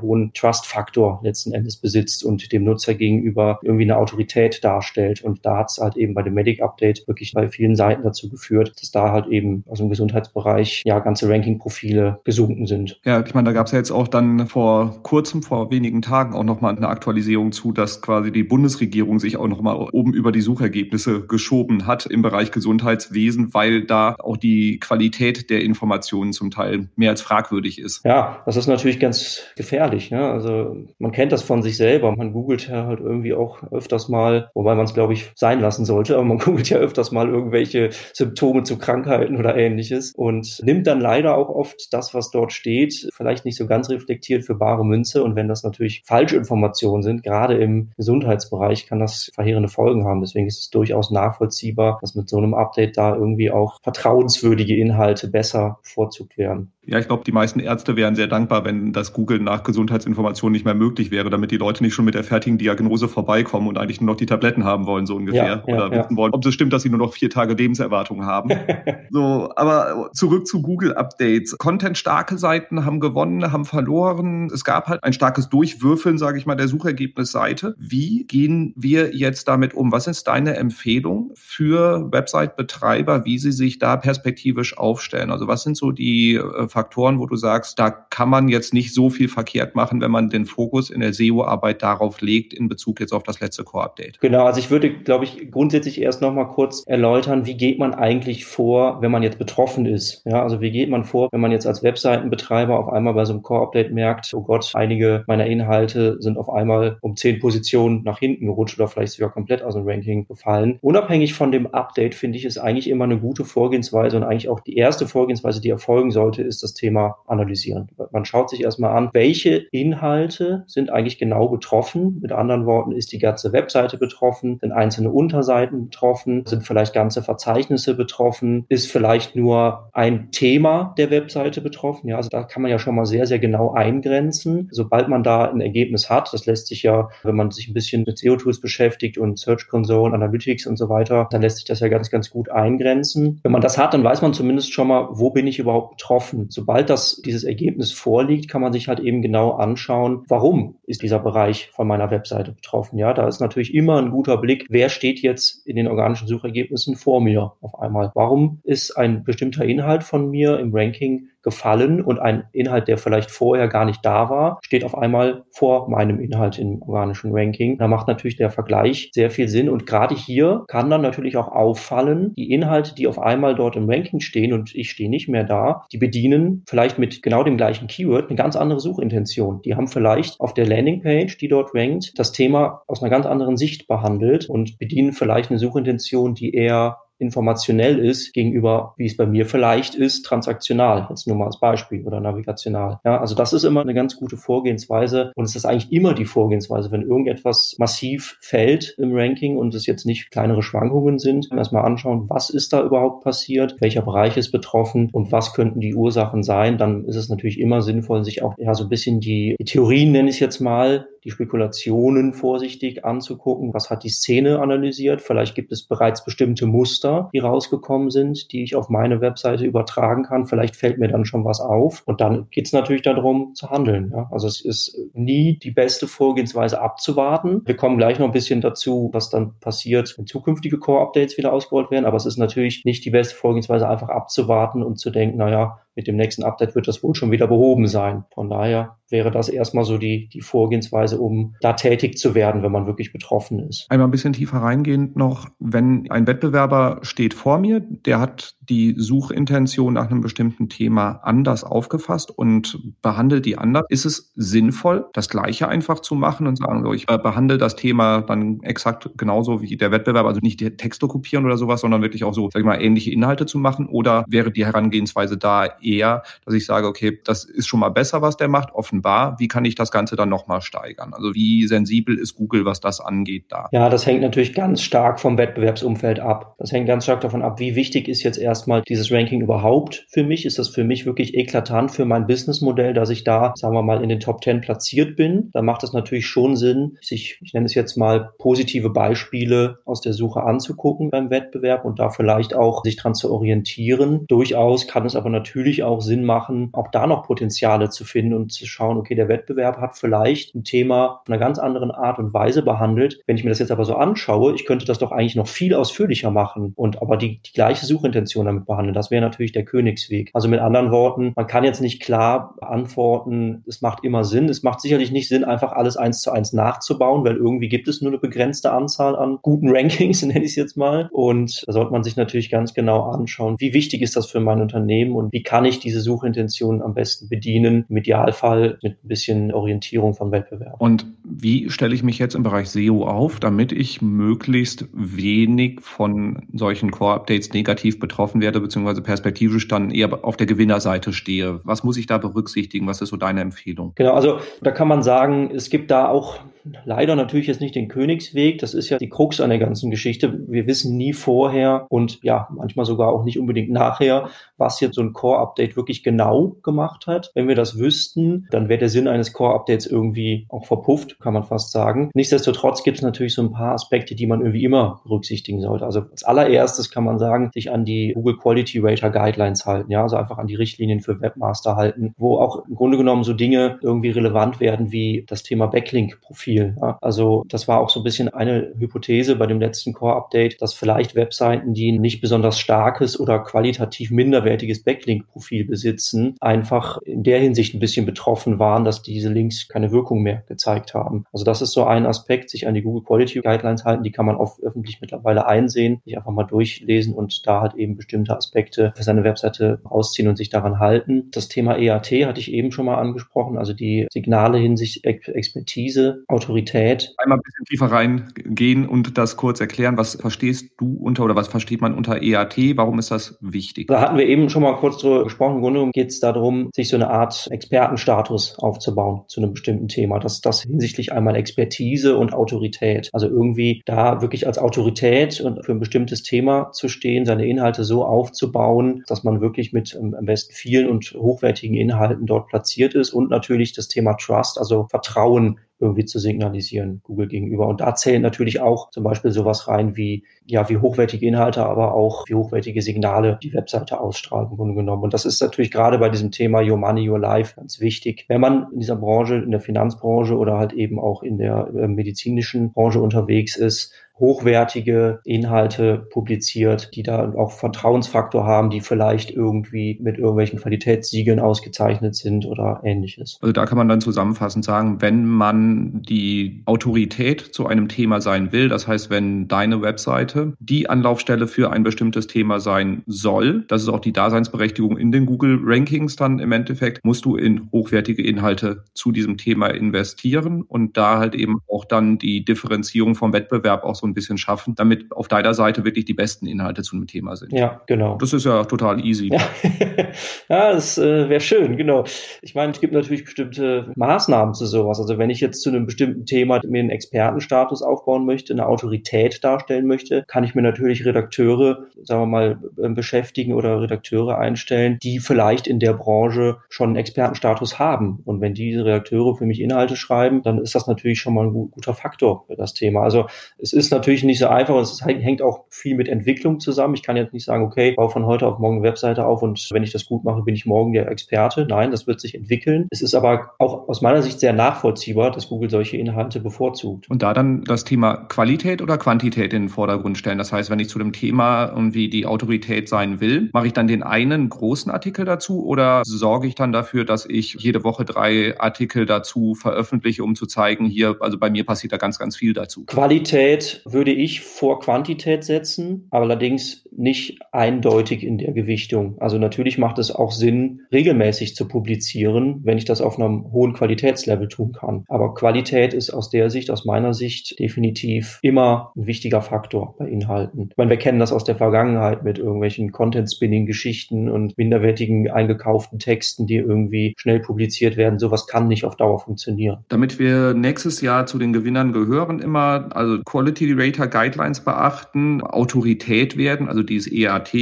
[0.00, 5.22] hohen Trust-Faktor letzten Endes besitzt und dem Nutzer gegenüber irgendwie eine Autorität darstellt.
[5.22, 8.74] Und da hat es halt eben bei dem Medic-Update wirklich bei vielen Seiten dazu geführt,
[8.80, 13.00] dass da halt eben aus dem Gesundheitsbereich ja ganze Ranking-Profile gesunken sind.
[13.04, 16.34] Ja, ich meine, da gab es ja jetzt auch dann vor kurzem, vor wenigen Tagen
[16.34, 20.40] auch nochmal eine Aktualisierung zu, dass quasi die Bundesregierung sich auch nochmal oben über die
[20.40, 26.88] Suchergebnisse geschoben hat im Bereich Gesundheitswesen, weil da auch die Qualität der Informationen zum Teil
[26.96, 28.04] mehr als fragwürdig ist.
[28.04, 30.10] Ja, das ist natürlich ganz gefährlich.
[30.10, 30.30] Ne?
[30.30, 32.14] Also man kennt das von sich selber.
[32.14, 35.84] Man googelt ja halt irgendwie auch öfters mal, wobei man es, glaube ich, sein lassen
[35.84, 40.86] sollte, aber man googelt ja öfters mal irgendwelche Symptome zu Krankheiten oder ähnliches und nimmt
[40.86, 44.84] dann leider auch oft das, was dort steht, vielleicht nicht so ganz reflektiert für bare
[44.84, 45.22] Münze.
[45.22, 50.20] Und wenn das natürlich Falschinformationen sind, gerade im Gesundheitsbereich, kann das verheerende Folgen haben.
[50.20, 55.28] Deswegen ist es durchaus nachvollziehbar, dass mit so einem Update da irgendwie auch vertrauenswürdige Inhalte
[55.28, 55.51] besser
[55.82, 56.72] bevorzugt werden.
[56.84, 60.64] Ja, ich glaube, die meisten Ärzte wären sehr dankbar, wenn das Googeln nach Gesundheitsinformationen nicht
[60.64, 64.00] mehr möglich wäre, damit die Leute nicht schon mit der fertigen Diagnose vorbeikommen und eigentlich
[64.00, 65.62] nur noch die Tabletten haben wollen, so ungefähr.
[65.64, 68.26] Ja, ja, Oder wissen wollen, ob es stimmt, dass sie nur noch vier Tage Lebenserwartung
[68.26, 68.50] haben.
[69.10, 71.56] so, aber zurück zu Google-Updates.
[71.56, 74.50] Content-starke Seiten haben gewonnen, haben verloren.
[74.52, 77.76] Es gab halt ein starkes Durchwürfeln, sage ich mal, der Suchergebnisseite.
[77.78, 79.92] Wie gehen wir jetzt damit um?
[79.92, 85.30] Was ist deine Empfehlung für Website-Betreiber, wie sie sich da perspektivisch aufstellen?
[85.30, 88.94] Also was sind so die äh, Faktoren, wo du sagst, da kann man jetzt nicht
[88.94, 93.00] so viel verkehrt machen, wenn man den Fokus in der SEO-Arbeit darauf legt, in Bezug
[93.00, 94.20] jetzt auf das letzte Core-Update?
[94.20, 97.94] Genau, also ich würde, glaube ich, grundsätzlich erst noch mal kurz erläutern, wie geht man
[97.94, 100.22] eigentlich vor, wenn man jetzt betroffen ist?
[100.24, 103.34] Ja, also wie geht man vor, wenn man jetzt als Webseitenbetreiber auf einmal bei so
[103.34, 108.18] einem Core-Update merkt, oh Gott, einige meiner Inhalte sind auf einmal um zehn Positionen nach
[108.18, 110.78] hinten gerutscht oder vielleicht sogar komplett aus dem Ranking gefallen.
[110.80, 114.60] Unabhängig von dem Update finde ich es eigentlich immer eine gute Vorgehensweise und eigentlich auch
[114.60, 117.88] die erste Vorgehensweise, die erfolgen sollte, ist das Thema analysieren.
[118.12, 122.18] Man schaut sich erstmal an, welche Inhalte sind eigentlich genau betroffen.
[122.20, 124.58] Mit anderen Worten, ist die ganze Webseite betroffen?
[124.60, 126.44] Sind einzelne Unterseiten betroffen?
[126.46, 128.64] Sind vielleicht ganze Verzeichnisse betroffen?
[128.68, 132.08] Ist vielleicht nur ein Thema der Webseite betroffen?
[132.08, 134.68] Ja, also da kann man ja schon mal sehr, sehr genau eingrenzen.
[134.70, 138.04] Sobald man da ein Ergebnis hat, das lässt sich ja, wenn man sich ein bisschen
[138.06, 141.88] mit SEO-Tools beschäftigt und Search Console, Analytics und so weiter, dann lässt sich das ja
[141.88, 143.40] ganz, ganz gut eingrenzen.
[143.42, 146.50] Wenn man das hat, dann weiß man zumindest schon mal, wo bin ich überhaupt betroffen?
[146.52, 151.18] Sobald das, dieses Ergebnis vorliegt, kann man sich halt eben genau anschauen, warum ist dieser
[151.18, 152.98] Bereich von meiner Webseite betroffen.
[152.98, 156.96] Ja, da ist natürlich immer ein guter Blick, wer steht jetzt in den organischen Suchergebnissen
[156.96, 158.10] vor mir auf einmal.
[158.14, 163.30] Warum ist ein bestimmter Inhalt von mir im Ranking gefallen und ein Inhalt, der vielleicht
[163.30, 167.78] vorher gar nicht da war, steht auf einmal vor meinem Inhalt im organischen Ranking.
[167.78, 171.48] Da macht natürlich der Vergleich sehr viel Sinn und gerade hier kann dann natürlich auch
[171.48, 175.44] auffallen, die Inhalte, die auf einmal dort im Ranking stehen und ich stehe nicht mehr
[175.44, 179.62] da, die bedienen vielleicht mit genau dem gleichen Keyword eine ganz andere Suchintention.
[179.62, 183.56] Die haben vielleicht auf der Landingpage, die dort rankt, das Thema aus einer ganz anderen
[183.56, 189.26] Sicht behandelt und bedienen vielleicht eine Suchintention, die eher informationell ist gegenüber, wie es bei
[189.26, 192.98] mir vielleicht ist, transaktional, jetzt nur mal als Beispiel oder navigational.
[193.04, 196.24] Ja, also das ist immer eine ganz gute Vorgehensweise und es ist eigentlich immer die
[196.24, 201.84] Vorgehensweise, wenn irgendetwas massiv fällt im Ranking und es jetzt nicht kleinere Schwankungen sind, erstmal
[201.84, 206.42] anschauen, was ist da überhaupt passiert, welcher Bereich ist betroffen und was könnten die Ursachen
[206.42, 209.64] sein, dann ist es natürlich immer sinnvoll, sich auch ja so ein bisschen die, die
[209.64, 213.72] Theorien, nenne ich es jetzt mal, die Spekulationen vorsichtig anzugucken.
[213.74, 215.20] Was hat die Szene analysiert?
[215.20, 220.24] Vielleicht gibt es bereits bestimmte Muster, die rausgekommen sind, die ich auf meine Webseite übertragen
[220.24, 220.46] kann.
[220.46, 222.02] Vielleicht fällt mir dann schon was auf.
[222.06, 224.12] Und dann geht es natürlich darum zu handeln.
[224.14, 224.28] Ja?
[224.30, 227.62] Also es ist nie die beste Vorgehensweise abzuwarten.
[227.64, 231.90] Wir kommen gleich noch ein bisschen dazu, was dann passiert, wenn zukünftige Core-Updates wieder ausgerollt
[231.90, 232.06] werden.
[232.06, 236.06] Aber es ist natürlich nicht die beste Vorgehensweise, einfach abzuwarten und zu denken, naja, mit
[236.06, 238.24] dem nächsten Update wird das wohl schon wieder behoben sein.
[238.32, 242.72] Von daher wäre das erstmal so die, die Vorgehensweise, um da tätig zu werden, wenn
[242.72, 243.86] man wirklich betroffen ist.
[243.90, 248.94] Einmal ein bisschen tiefer reingehend noch, wenn ein Wettbewerber steht vor mir, der hat die
[248.96, 253.84] Suchintention nach einem bestimmten Thema anders aufgefasst und behandelt die anders.
[253.88, 258.22] Ist es sinnvoll, das Gleiche einfach zu machen und sagen, ich äh, behandle das Thema
[258.22, 262.34] dann exakt genauso wie der Wettbewerb, also nicht Texte kopieren oder sowas, sondern wirklich auch
[262.34, 263.88] so, sag ich mal, ähnliche Inhalte zu machen?
[263.88, 268.22] Oder wäre die Herangehensweise da eher, dass ich sage, okay, das ist schon mal besser,
[268.22, 269.38] was der macht, offenbar.
[269.38, 271.14] Wie kann ich das Ganze dann nochmal steigern?
[271.14, 273.68] Also wie sensibel ist Google, was das angeht da?
[273.72, 276.54] Ja, das hängt natürlich ganz stark vom Wettbewerbsumfeld ab.
[276.58, 280.22] Das hängt ganz stark davon ab, wie wichtig ist jetzt erstmal dieses Ranking überhaupt für
[280.22, 280.46] mich?
[280.46, 284.04] Ist das für mich wirklich eklatant für mein Businessmodell, dass ich da, sagen wir mal,
[284.04, 285.50] in den Top 10 platziert bin?
[285.52, 290.00] Da macht es natürlich schon Sinn, sich, ich nenne es jetzt mal, positive Beispiele aus
[290.00, 294.26] der Suche anzugucken beim Wettbewerb und da vielleicht auch sich dran zu orientieren.
[294.28, 298.52] Durchaus kann es aber natürlich auch Sinn machen, auch da noch Potenziale zu finden und
[298.52, 302.32] zu schauen, okay, der Wettbewerb hat vielleicht ein Thema von einer ganz anderen Art und
[302.32, 303.20] Weise behandelt.
[303.26, 305.74] Wenn ich mir das jetzt aber so anschaue, ich könnte das doch eigentlich noch viel
[305.74, 308.94] ausführlicher machen und aber die, die gleiche Suchintention damit behandeln.
[308.94, 310.30] Das wäre natürlich der Königsweg.
[310.32, 314.48] Also mit anderen Worten, man kann jetzt nicht klar beantworten, es macht immer Sinn.
[314.48, 318.00] Es macht sicherlich nicht Sinn, einfach alles eins zu eins nachzubauen, weil irgendwie gibt es
[318.00, 321.08] nur eine begrenzte Anzahl an guten Rankings, nenne ich es jetzt mal.
[321.12, 324.60] Und da sollte man sich natürlich ganz genau anschauen, wie wichtig ist das für mein
[324.60, 327.84] Unternehmen und wie kann ich diese Suchintention am besten bedienen.
[327.88, 330.80] Im Idealfall mit ein bisschen Orientierung vom Wettbewerb.
[330.80, 336.42] Und wie stelle ich mich jetzt im Bereich SEO auf, damit ich möglichst wenig von
[336.52, 341.60] solchen Core-Updates negativ betroffen werde, beziehungsweise perspektivisch dann eher auf der Gewinnerseite stehe?
[341.64, 342.86] Was muss ich da berücksichtigen?
[342.86, 343.92] Was ist so deine Empfehlung?
[343.94, 346.38] Genau, also da kann man sagen, es gibt da auch
[346.84, 348.58] leider natürlich jetzt nicht den Königsweg.
[348.58, 350.40] Das ist ja die Krux an der ganzen Geschichte.
[350.48, 355.02] Wir wissen nie vorher und ja, manchmal sogar auch nicht unbedingt nachher, was jetzt so
[355.02, 357.30] ein Core-Update wirklich genau gemacht hat.
[357.34, 361.44] Wenn wir das wüssten, dann wäre der Sinn eines Core-Updates irgendwie auch verpufft, kann man
[361.44, 362.10] fast sagen.
[362.14, 365.84] Nichtsdestotrotz gibt es natürlich so ein paar Aspekte, die man irgendwie immer berücksichtigen sollte.
[365.84, 370.02] Also als allererstes kann man sagen, sich an die Google Quality Rater Guidelines halten, ja,
[370.02, 373.78] also einfach an die Richtlinien für Webmaster halten, wo auch im Grunde genommen so Dinge
[373.82, 376.76] irgendwie relevant werden wie das Thema Backlink-Profil viel.
[377.00, 381.14] Also das war auch so ein bisschen eine Hypothese bei dem letzten Core-Update, dass vielleicht
[381.14, 387.80] Webseiten, die nicht besonders starkes oder qualitativ minderwertiges Backlink-Profil besitzen, einfach in der Hinsicht ein
[387.80, 391.24] bisschen betroffen waren, dass diese Links keine Wirkung mehr gezeigt haben.
[391.32, 394.26] Also das ist so ein Aspekt, sich an die Google Quality Guidelines halten, die kann
[394.26, 398.92] man auch öffentlich mittlerweile einsehen, sich einfach mal durchlesen und da halt eben bestimmte Aspekte
[398.94, 401.28] für seine Webseite rausziehen und sich daran halten.
[401.30, 407.14] Das Thema EAT hatte ich eben schon mal angesprochen, also die Signale hinsichtlich Expertise, Autorität.
[407.18, 409.96] Einmal ein bisschen tiefer reingehen und das kurz erklären.
[409.96, 412.76] Was verstehst du unter oder was versteht man unter EAT?
[412.76, 413.86] Warum ist das wichtig?
[413.86, 415.56] Da hatten wir eben schon mal kurz drüber gesprochen.
[415.56, 420.18] Im Grunde geht es darum, sich so eine Art Expertenstatus aufzubauen zu einem bestimmten Thema.
[420.18, 423.08] Das, das hinsichtlich einmal Expertise und Autorität.
[423.12, 427.84] Also irgendwie da wirklich als Autorität und für ein bestimmtes Thema zu stehen, seine Inhalte
[427.84, 432.94] so aufzubauen, dass man wirklich mit ähm, am besten vielen und hochwertigen Inhalten dort platziert
[432.94, 437.66] ist und natürlich das Thema Trust, also Vertrauen irgendwie zu signalisieren Google gegenüber.
[437.66, 441.94] Und da zählen natürlich auch zum Beispiel sowas rein wie, ja, wie hochwertige Inhalte, aber
[441.94, 445.02] auch wie hochwertige Signale die Webseite ausstrahlt im Grunde genommen.
[445.02, 448.26] Und das ist natürlich gerade bei diesem Thema Your Money, Your Life ganz wichtig.
[448.28, 451.88] Wenn man in dieser Branche, in der Finanzbranche oder halt eben auch in der äh,
[451.88, 459.98] medizinischen Branche unterwegs ist, hochwertige Inhalte publiziert, die da auch Vertrauensfaktor haben, die vielleicht irgendwie
[460.00, 463.38] mit irgendwelchen Qualitätssiegeln ausgezeichnet sind oder ähnliches.
[463.42, 468.52] Also da kann man dann zusammenfassend sagen, wenn man die Autorität zu einem Thema sein
[468.52, 473.82] will, das heißt, wenn deine Webseite die Anlaufstelle für ein bestimmtes Thema sein soll, das
[473.82, 478.22] ist auch die Daseinsberechtigung in den Google Rankings dann im Endeffekt, musst du in hochwertige
[478.22, 483.82] Inhalte zu diesem Thema investieren und da halt eben auch dann die Differenzierung vom Wettbewerb
[483.82, 487.06] auch so ein bisschen schaffen, damit auf deiner Seite wirklich die besten Inhalte zu einem
[487.06, 487.52] Thema sind.
[487.52, 488.16] Ja, genau.
[488.16, 489.30] Das ist ja total easy.
[489.32, 489.40] Ja,
[490.48, 492.04] ja das äh, wäre schön, genau.
[492.42, 494.98] Ich meine, es gibt natürlich bestimmte Maßnahmen zu sowas.
[495.00, 499.42] Also wenn ich jetzt zu einem bestimmten Thema mir einen Expertenstatus aufbauen möchte, eine Autorität
[499.44, 504.98] darstellen möchte, kann ich mir natürlich Redakteure, sagen wir mal, äh, beschäftigen oder Redakteure einstellen,
[505.02, 508.20] die vielleicht in der Branche schon einen Expertenstatus haben.
[508.24, 511.70] Und wenn diese Redakteure für mich Inhalte schreiben, dann ist das natürlich schon mal ein
[511.70, 513.02] guter Faktor für das Thema.
[513.02, 513.26] Also
[513.58, 516.94] es ist natürlich nicht so einfach und es hängt auch viel mit Entwicklung zusammen.
[516.94, 519.68] Ich kann jetzt nicht sagen, okay, baue von heute auf morgen eine Webseite auf und
[519.72, 521.66] wenn ich das gut mache, bin ich morgen der Experte.
[521.68, 522.86] Nein, das wird sich entwickeln.
[522.90, 527.08] Es ist aber auch aus meiner Sicht sehr nachvollziehbar, dass Google solche Inhalte bevorzugt.
[527.10, 530.38] Und da dann das Thema Qualität oder Quantität in den Vordergrund stellen.
[530.38, 533.86] Das heißt, wenn ich zu dem Thema irgendwie die Autorität sein will, mache ich dann
[533.86, 538.58] den einen großen Artikel dazu oder sorge ich dann dafür, dass ich jede Woche drei
[538.58, 542.52] Artikel dazu veröffentliche, um zu zeigen, hier, also bei mir passiert da ganz, ganz viel
[542.52, 542.84] dazu.
[542.86, 549.16] Qualität würde ich vor Quantität setzen, aber allerdings nicht eindeutig in der Gewichtung.
[549.18, 553.72] Also natürlich macht es auch Sinn, regelmäßig zu publizieren, wenn ich das auf einem hohen
[553.72, 555.04] Qualitätslevel tun kann.
[555.08, 560.08] Aber Qualität ist aus der Sicht, aus meiner Sicht definitiv immer ein wichtiger Faktor bei
[560.08, 560.68] Inhalten.
[560.70, 566.46] Ich meine, wir kennen das aus der Vergangenheit mit irgendwelchen Content-Spinning-Geschichten und minderwertigen eingekauften Texten,
[566.46, 568.18] die irgendwie schnell publiziert werden.
[568.18, 569.84] Sowas kann nicht auf Dauer funktionieren.
[569.88, 576.36] Damit wir nächstes Jahr zu den Gewinnern gehören, immer also Quality Rater Guidelines beachten, Autorität
[576.36, 577.54] werden, also dieses EAT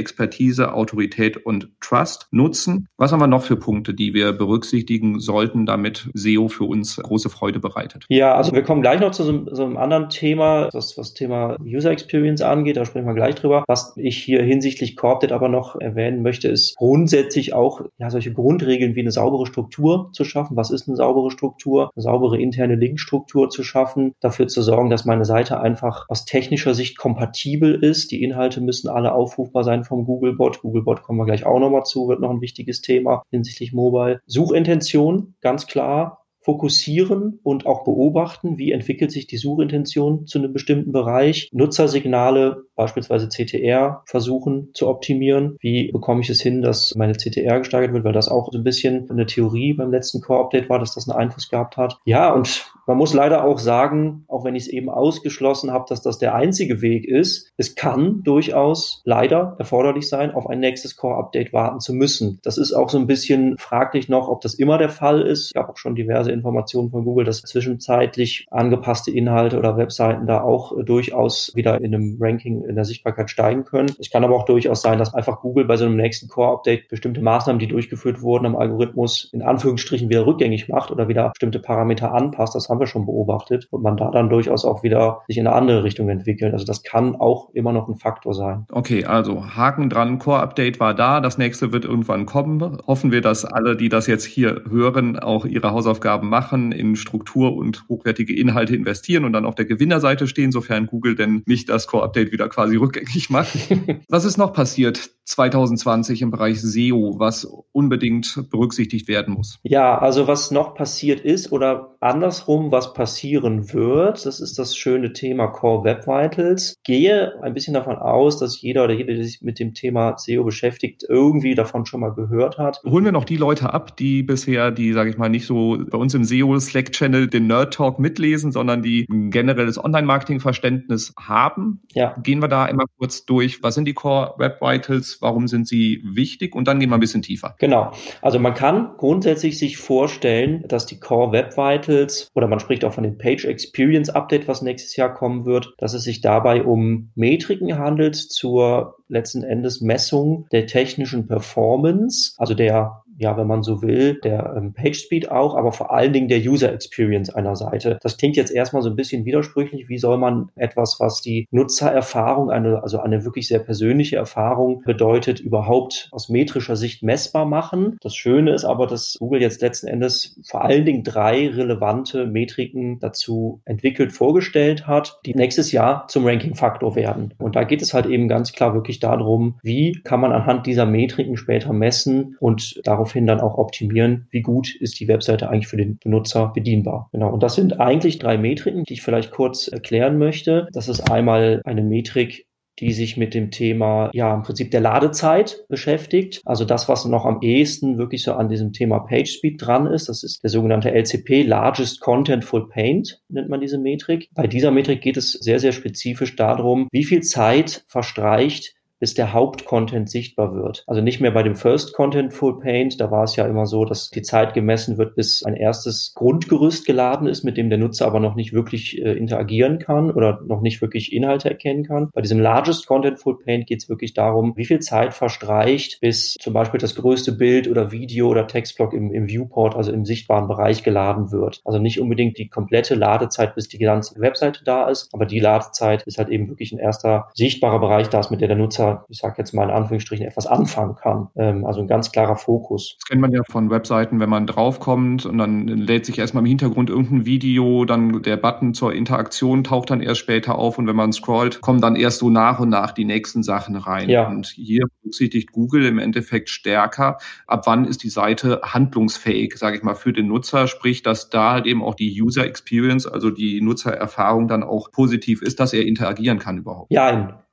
[0.00, 2.88] Expertise, Autorität und Trust nutzen.
[2.96, 7.30] Was haben wir noch für Punkte, die wir berücksichtigen sollten, damit SEO für uns große
[7.30, 8.06] Freude bereitet?
[8.08, 11.56] Ja, also wir kommen gleich noch zu so, so einem anderen Thema, das was Thema
[11.62, 12.76] User Experience angeht.
[12.76, 13.64] Da sprechen wir gleich drüber.
[13.68, 18.94] Was ich hier hinsichtlich Corpted aber noch erwähnen möchte, ist grundsätzlich auch ja solche Grundregeln
[18.94, 20.56] wie eine saubere Struktur zu schaffen.
[20.56, 21.90] Was ist eine saubere Struktur?
[21.94, 26.74] Eine saubere interne Linkstruktur zu schaffen, dafür zu sorgen, dass meine Seite einfach aus technischer
[26.74, 28.10] Sicht kompatibel ist.
[28.10, 30.62] Die Inhalte müssen alle aufrufbar sein vom Googlebot.
[30.62, 34.20] Googlebot kommen wir gleich auch nochmal zu, wird noch ein wichtiges Thema hinsichtlich Mobile.
[34.26, 40.92] Suchintention, ganz klar fokussieren und auch beobachten, wie entwickelt sich die Suchintention zu einem bestimmten
[40.92, 41.48] Bereich.
[41.52, 45.56] Nutzersignale, beispielsweise CTR, versuchen zu optimieren.
[45.60, 48.64] Wie bekomme ich es hin, dass meine CTR gesteigert wird, weil das auch so ein
[48.64, 51.98] bisschen eine Theorie beim letzten Core-Update war, dass das einen Einfluss gehabt hat.
[52.04, 56.02] Ja, und man muss leider auch sagen, auch wenn ich es eben ausgeschlossen habe, dass
[56.02, 61.52] das der einzige Weg ist, es kann durchaus leider erforderlich sein, auf ein nächstes Core-Update
[61.52, 62.40] warten zu müssen.
[62.42, 65.52] Das ist auch so ein bisschen fraglich noch, ob das immer der Fall ist.
[65.54, 70.40] Ich habe auch schon diverse Informationen von Google, dass zwischenzeitlich angepasste Inhalte oder Webseiten da
[70.42, 73.94] auch äh, durchaus wieder in einem Ranking in der Sichtbarkeit steigen können.
[74.00, 77.20] Es kann aber auch durchaus sein, dass einfach Google bei so einem nächsten Core-Update bestimmte
[77.20, 82.12] Maßnahmen, die durchgeführt wurden am Algorithmus, in Anführungsstrichen wieder rückgängig macht oder wieder bestimmte Parameter
[82.12, 82.56] anpasst.
[82.56, 85.54] Das haben wir schon beobachtet und man da dann durchaus auch wieder sich in eine
[85.54, 86.52] andere Richtung entwickelt.
[86.52, 88.66] Also das kann auch immer noch ein Faktor sein.
[88.70, 92.78] Okay, also Haken dran, Core-Update war da, das nächste wird irgendwann kommen.
[92.86, 97.54] Hoffen wir, dass alle, die das jetzt hier hören, auch ihre Hausaufgaben machen, in Struktur
[97.54, 101.86] und hochwertige Inhalte investieren und dann auf der Gewinnerseite stehen, sofern Google denn nicht das
[101.86, 103.56] Core-Update wieder quasi rückgängig macht.
[104.08, 109.58] was ist noch passiert 2020 im Bereich SEO, was unbedingt berücksichtigt werden muss?
[109.62, 114.24] Ja, also was noch passiert ist oder andersrum, was passieren wird.
[114.24, 116.80] Das ist das schöne Thema Core Web Vitals.
[116.82, 120.44] Gehe ein bisschen davon aus, dass jeder oder jede, der sich mit dem Thema SEO
[120.44, 122.80] beschäftigt, irgendwie davon schon mal gehört hat.
[122.84, 125.98] Holen wir noch die Leute ab, die bisher, die, sage ich mal, nicht so bei
[125.98, 131.82] uns im SEO Slack Channel den Nerd Talk mitlesen, sondern die ein generelles Online-Marketing-Verständnis haben.
[131.92, 132.14] Ja.
[132.22, 133.62] Gehen wir da immer kurz durch.
[133.62, 135.18] Was sind die Core Web Vitals?
[135.20, 136.54] Warum sind sie wichtig?
[136.54, 137.54] Und dann gehen wir ein bisschen tiefer.
[137.58, 137.92] Genau.
[138.22, 141.89] Also man kann grundsätzlich sich vorstellen, dass die Core Web Vitals
[142.34, 145.94] oder man spricht auch von dem Page Experience Update, was nächstes Jahr kommen wird, dass
[145.94, 153.02] es sich dabei um Metriken handelt zur letzten Endes Messung der technischen Performance, also der
[153.20, 156.38] ja, wenn man so will, der ähm, Page Speed auch, aber vor allen Dingen der
[156.38, 157.98] User Experience einer Seite.
[158.00, 159.90] Das klingt jetzt erstmal so ein bisschen widersprüchlich.
[159.90, 165.38] Wie soll man etwas, was die Nutzererfahrung, eine, also eine wirklich sehr persönliche Erfahrung bedeutet,
[165.38, 167.98] überhaupt aus metrischer Sicht messbar machen?
[168.00, 173.00] Das Schöne ist aber, dass Google jetzt letzten Endes vor allen Dingen drei relevante Metriken
[173.00, 177.34] dazu entwickelt, vorgestellt hat, die nächstes Jahr zum Ranking-Faktor werden.
[177.36, 180.86] Und da geht es halt eben ganz klar wirklich darum, wie kann man anhand dieser
[180.86, 185.68] Metriken später messen und darauf daraufhin dann auch optimieren, wie gut ist die Webseite eigentlich
[185.68, 187.08] für den Benutzer bedienbar.
[187.12, 187.32] Genau.
[187.32, 190.68] Und das sind eigentlich drei Metriken, die ich vielleicht kurz erklären möchte.
[190.72, 192.46] Das ist einmal eine Metrik,
[192.78, 196.40] die sich mit dem Thema, ja, im Prinzip der Ladezeit beschäftigt.
[196.46, 200.22] Also das, was noch am ehesten wirklich so an diesem Thema PageSpeed dran ist, das
[200.22, 204.28] ist der sogenannte LCP, Largest Contentful Paint, nennt man diese Metrik.
[204.34, 209.32] Bei dieser Metrik geht es sehr, sehr spezifisch darum, wie viel Zeit verstreicht, bis der
[209.32, 210.84] Hauptcontent sichtbar wird.
[210.86, 213.84] Also nicht mehr bei dem First Content Full Paint, da war es ja immer so,
[213.84, 218.06] dass die Zeit gemessen wird, bis ein erstes Grundgerüst geladen ist, mit dem der Nutzer
[218.06, 222.10] aber noch nicht wirklich äh, interagieren kann oder noch nicht wirklich Inhalte erkennen kann.
[222.12, 226.34] Bei diesem Largest Content Full Paint geht es wirklich darum, wie viel Zeit verstreicht, bis
[226.34, 230.46] zum Beispiel das größte Bild oder Video oder Textblock im, im Viewport, also im sichtbaren
[230.46, 231.60] Bereich geladen wird.
[231.64, 236.02] Also nicht unbedingt die komplette Ladezeit, bis die ganze Webseite da ist, aber die Ladezeit
[236.02, 239.34] ist halt eben wirklich ein erster sichtbarer Bereich da mit der der Nutzer ich sage
[239.38, 241.28] jetzt mal in Anführungsstrichen, etwas anfangen kann.
[241.36, 242.96] Ähm, also ein ganz klarer Fokus.
[242.98, 246.46] Das kennt man ja von Webseiten, wenn man draufkommt und dann lädt sich erstmal im
[246.46, 250.96] Hintergrund irgendein Video, dann der Button zur Interaktion taucht dann erst später auf und wenn
[250.96, 254.08] man scrollt, kommen dann erst so nach und nach die nächsten Sachen rein.
[254.08, 254.28] Ja.
[254.28, 259.82] Und hier berücksichtigt Google im Endeffekt stärker, ab wann ist die Seite handlungsfähig, sage ich
[259.82, 263.60] mal, für den Nutzer, sprich, dass da halt eben auch die User Experience, also die
[263.60, 266.92] Nutzererfahrung dann auch positiv ist, dass er interagieren kann überhaupt.
[266.92, 267.44] Ja,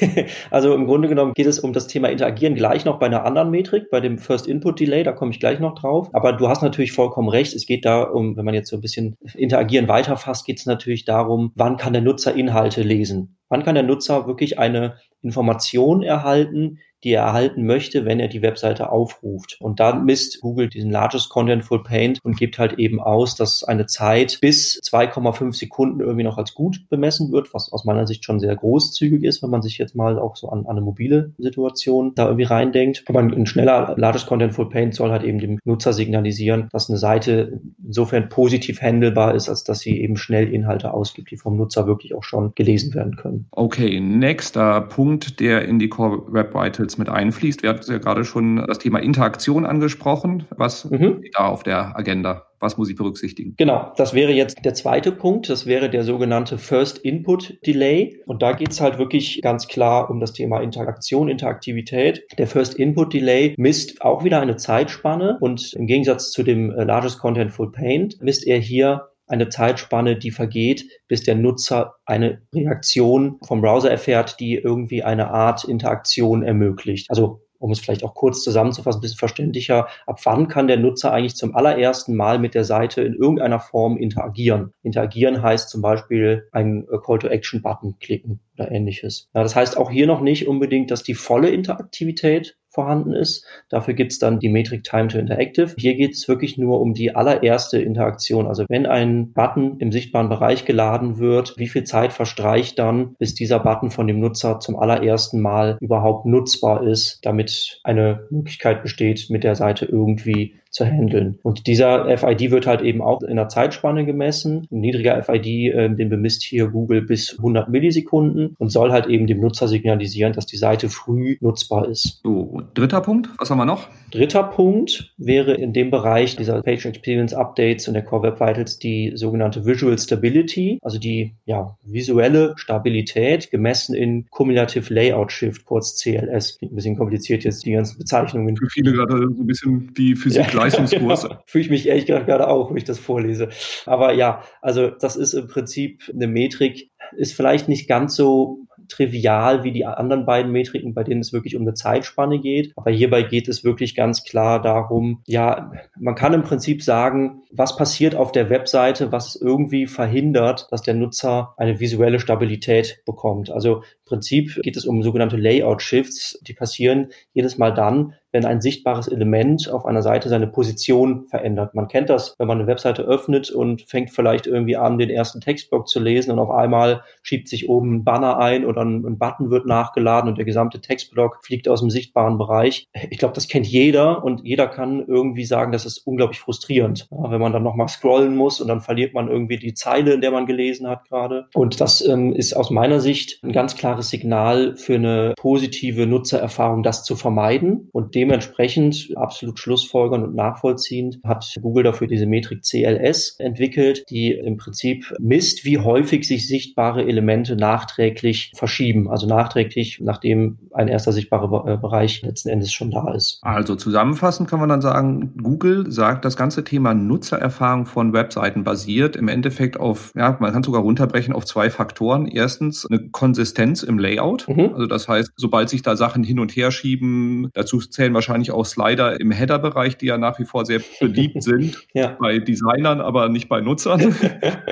[0.50, 3.50] also im Grunde genommen geht es um das Thema Interagieren gleich noch bei einer anderen
[3.50, 6.08] Metrik, bei dem First Input Delay, da komme ich gleich noch drauf.
[6.12, 7.54] Aber du hast natürlich vollkommen recht.
[7.54, 11.04] Es geht da um, wenn man jetzt so ein bisschen Interagieren weiterfasst, geht es natürlich
[11.04, 13.36] darum, wann kann der Nutzer Inhalte lesen?
[13.48, 18.42] Wann kann der Nutzer wirklich eine Information erhalten, die er erhalten möchte, wenn er die
[18.42, 19.58] Webseite aufruft.
[19.60, 23.86] Und dann misst Google diesen Largest Contentful Paint und gibt halt eben aus, dass eine
[23.86, 28.40] Zeit bis 2,5 Sekunden irgendwie noch als gut bemessen wird, was aus meiner Sicht schon
[28.40, 32.12] sehr großzügig ist, wenn man sich jetzt mal auch so an, an eine mobile Situation
[32.14, 33.04] da irgendwie reindenkt.
[33.06, 37.60] Aber ein schneller Largest Contentful Paint soll halt eben dem Nutzer signalisieren, dass eine Seite
[37.84, 42.14] insofern positiv handelbar ist, als dass sie eben schnell Inhalte ausgibt, die vom Nutzer wirklich
[42.14, 43.46] auch schon gelesen werden können.
[43.50, 47.62] Okay, nächster Punkt, der in die Core Web Vitals jetzt mit einfließt.
[47.62, 50.46] Wir hatten ja gerade schon das Thema Interaktion angesprochen.
[50.56, 51.22] Was mhm.
[51.36, 52.46] da auf der Agenda?
[52.60, 53.54] Was muss ich berücksichtigen?
[53.58, 55.50] Genau, das wäre jetzt der zweite Punkt.
[55.50, 58.20] Das wäre der sogenannte First Input Delay.
[58.26, 62.22] Und da geht es halt wirklich ganz klar um das Thema Interaktion, Interaktivität.
[62.38, 66.84] Der First Input Delay misst auch wieder eine Zeitspanne und im Gegensatz zu dem äh,
[66.84, 73.38] Largest Contentful Paint misst er hier eine Zeitspanne, die vergeht, bis der Nutzer eine Reaktion
[73.46, 77.10] vom Browser erfährt, die irgendwie eine Art Interaktion ermöglicht.
[77.10, 81.12] Also um es vielleicht auch kurz zusammenzufassen, ein bisschen verständlicher, ab wann kann der Nutzer
[81.12, 84.74] eigentlich zum allerersten Mal mit der Seite in irgendeiner Form interagieren?
[84.82, 89.30] Interagieren heißt zum Beispiel einen Call-to-Action-Button klicken oder ähnliches.
[89.34, 93.46] Ja, das heißt auch hier noch nicht unbedingt, dass die volle Interaktivität vorhanden ist.
[93.68, 95.74] Dafür gibt es dann die Metrik Time to Interactive.
[95.78, 98.46] Hier geht es wirklich nur um die allererste Interaktion.
[98.46, 103.34] Also wenn ein Button im sichtbaren Bereich geladen wird, wie viel Zeit verstreicht dann, bis
[103.34, 109.30] dieser Button von dem Nutzer zum allerersten Mal überhaupt nutzbar ist, damit eine Möglichkeit besteht,
[109.30, 111.38] mit der Seite irgendwie zu handeln.
[111.42, 114.66] Und dieser FID wird halt eben auch in der Zeitspanne gemessen.
[114.72, 119.28] Ein niedriger FID, äh, den bemisst hier Google bis 100 Millisekunden und soll halt eben
[119.28, 122.20] dem Nutzer signalisieren, dass die Seite früh nutzbar ist.
[122.24, 123.88] So, dritter Punkt, was haben wir noch?
[124.10, 128.78] Dritter Punkt wäre in dem Bereich dieser Page Experience Updates und der Core Web Vitals
[128.78, 136.00] die sogenannte Visual Stability, also die ja, visuelle Stabilität gemessen in Cumulative Layout Shift, kurz
[136.00, 136.58] CLS.
[136.58, 138.56] Klingt ein bisschen kompliziert jetzt, die ganzen Bezeichnungen.
[138.56, 140.63] Für viele gerade so ein bisschen die Physik ja.
[140.64, 141.28] Leistungskurs.
[141.46, 143.48] Fühle ich mich ehrlich gesagt gerade auch, wenn ich das vorlese.
[143.86, 149.64] Aber ja, also das ist im Prinzip eine Metrik, ist vielleicht nicht ganz so trivial
[149.64, 152.72] wie die anderen beiden Metriken, bei denen es wirklich um eine Zeitspanne geht.
[152.76, 157.76] Aber hierbei geht es wirklich ganz klar darum, ja, man kann im Prinzip sagen, was
[157.76, 163.50] passiert auf der Webseite, was irgendwie verhindert, dass der Nutzer eine visuelle Stabilität bekommt.
[163.50, 168.60] Also im Prinzip geht es um sogenannte Layout-Shifts, die passieren jedes Mal dann, wenn ein
[168.60, 171.74] sichtbares Element auf einer Seite seine Position verändert.
[171.74, 175.40] Man kennt das, wenn man eine Webseite öffnet und fängt vielleicht irgendwie an, den ersten
[175.40, 179.50] Textblock zu lesen und auf einmal schiebt sich oben ein Banner ein oder ein, Button
[179.50, 182.88] wird nachgeladen und der gesamte Textblock fliegt aus dem sichtbaren Bereich.
[183.10, 187.40] Ich glaube, das kennt jeder und jeder kann irgendwie sagen, das ist unglaublich frustrierend, wenn
[187.40, 190.46] man dann nochmal scrollen muss und dann verliert man irgendwie die Zeile, in der man
[190.46, 191.46] gelesen hat gerade.
[191.54, 196.82] Und das ähm, ist aus meiner Sicht ein ganz klares Signal für eine positive Nutzererfahrung,
[196.82, 202.62] das zu vermeiden und dem dementsprechend absolut schlussfolgernd und nachvollziehend hat Google dafür diese Metrik
[202.62, 209.10] CLS entwickelt, die im Prinzip misst, wie häufig sich sichtbare Elemente nachträglich verschieben.
[209.10, 213.40] Also nachträglich, nachdem ein erster sichtbarer äh, Bereich letzten Endes schon da ist.
[213.42, 219.16] Also zusammenfassend kann man dann sagen, Google sagt, das ganze Thema Nutzererfahrung von Webseiten basiert
[219.16, 222.26] im Endeffekt auf, ja, man kann sogar runterbrechen auf zwei Faktoren.
[222.26, 224.48] Erstens eine Konsistenz im Layout.
[224.48, 224.70] Mhm.
[224.72, 228.64] Also das heißt, sobald sich da Sachen hin und her schieben, dazu zählen wahrscheinlich auch
[228.64, 232.16] Slider im Header-Bereich, die ja nach wie vor sehr beliebt sind ja.
[232.20, 234.14] bei Designern, aber nicht bei Nutzern.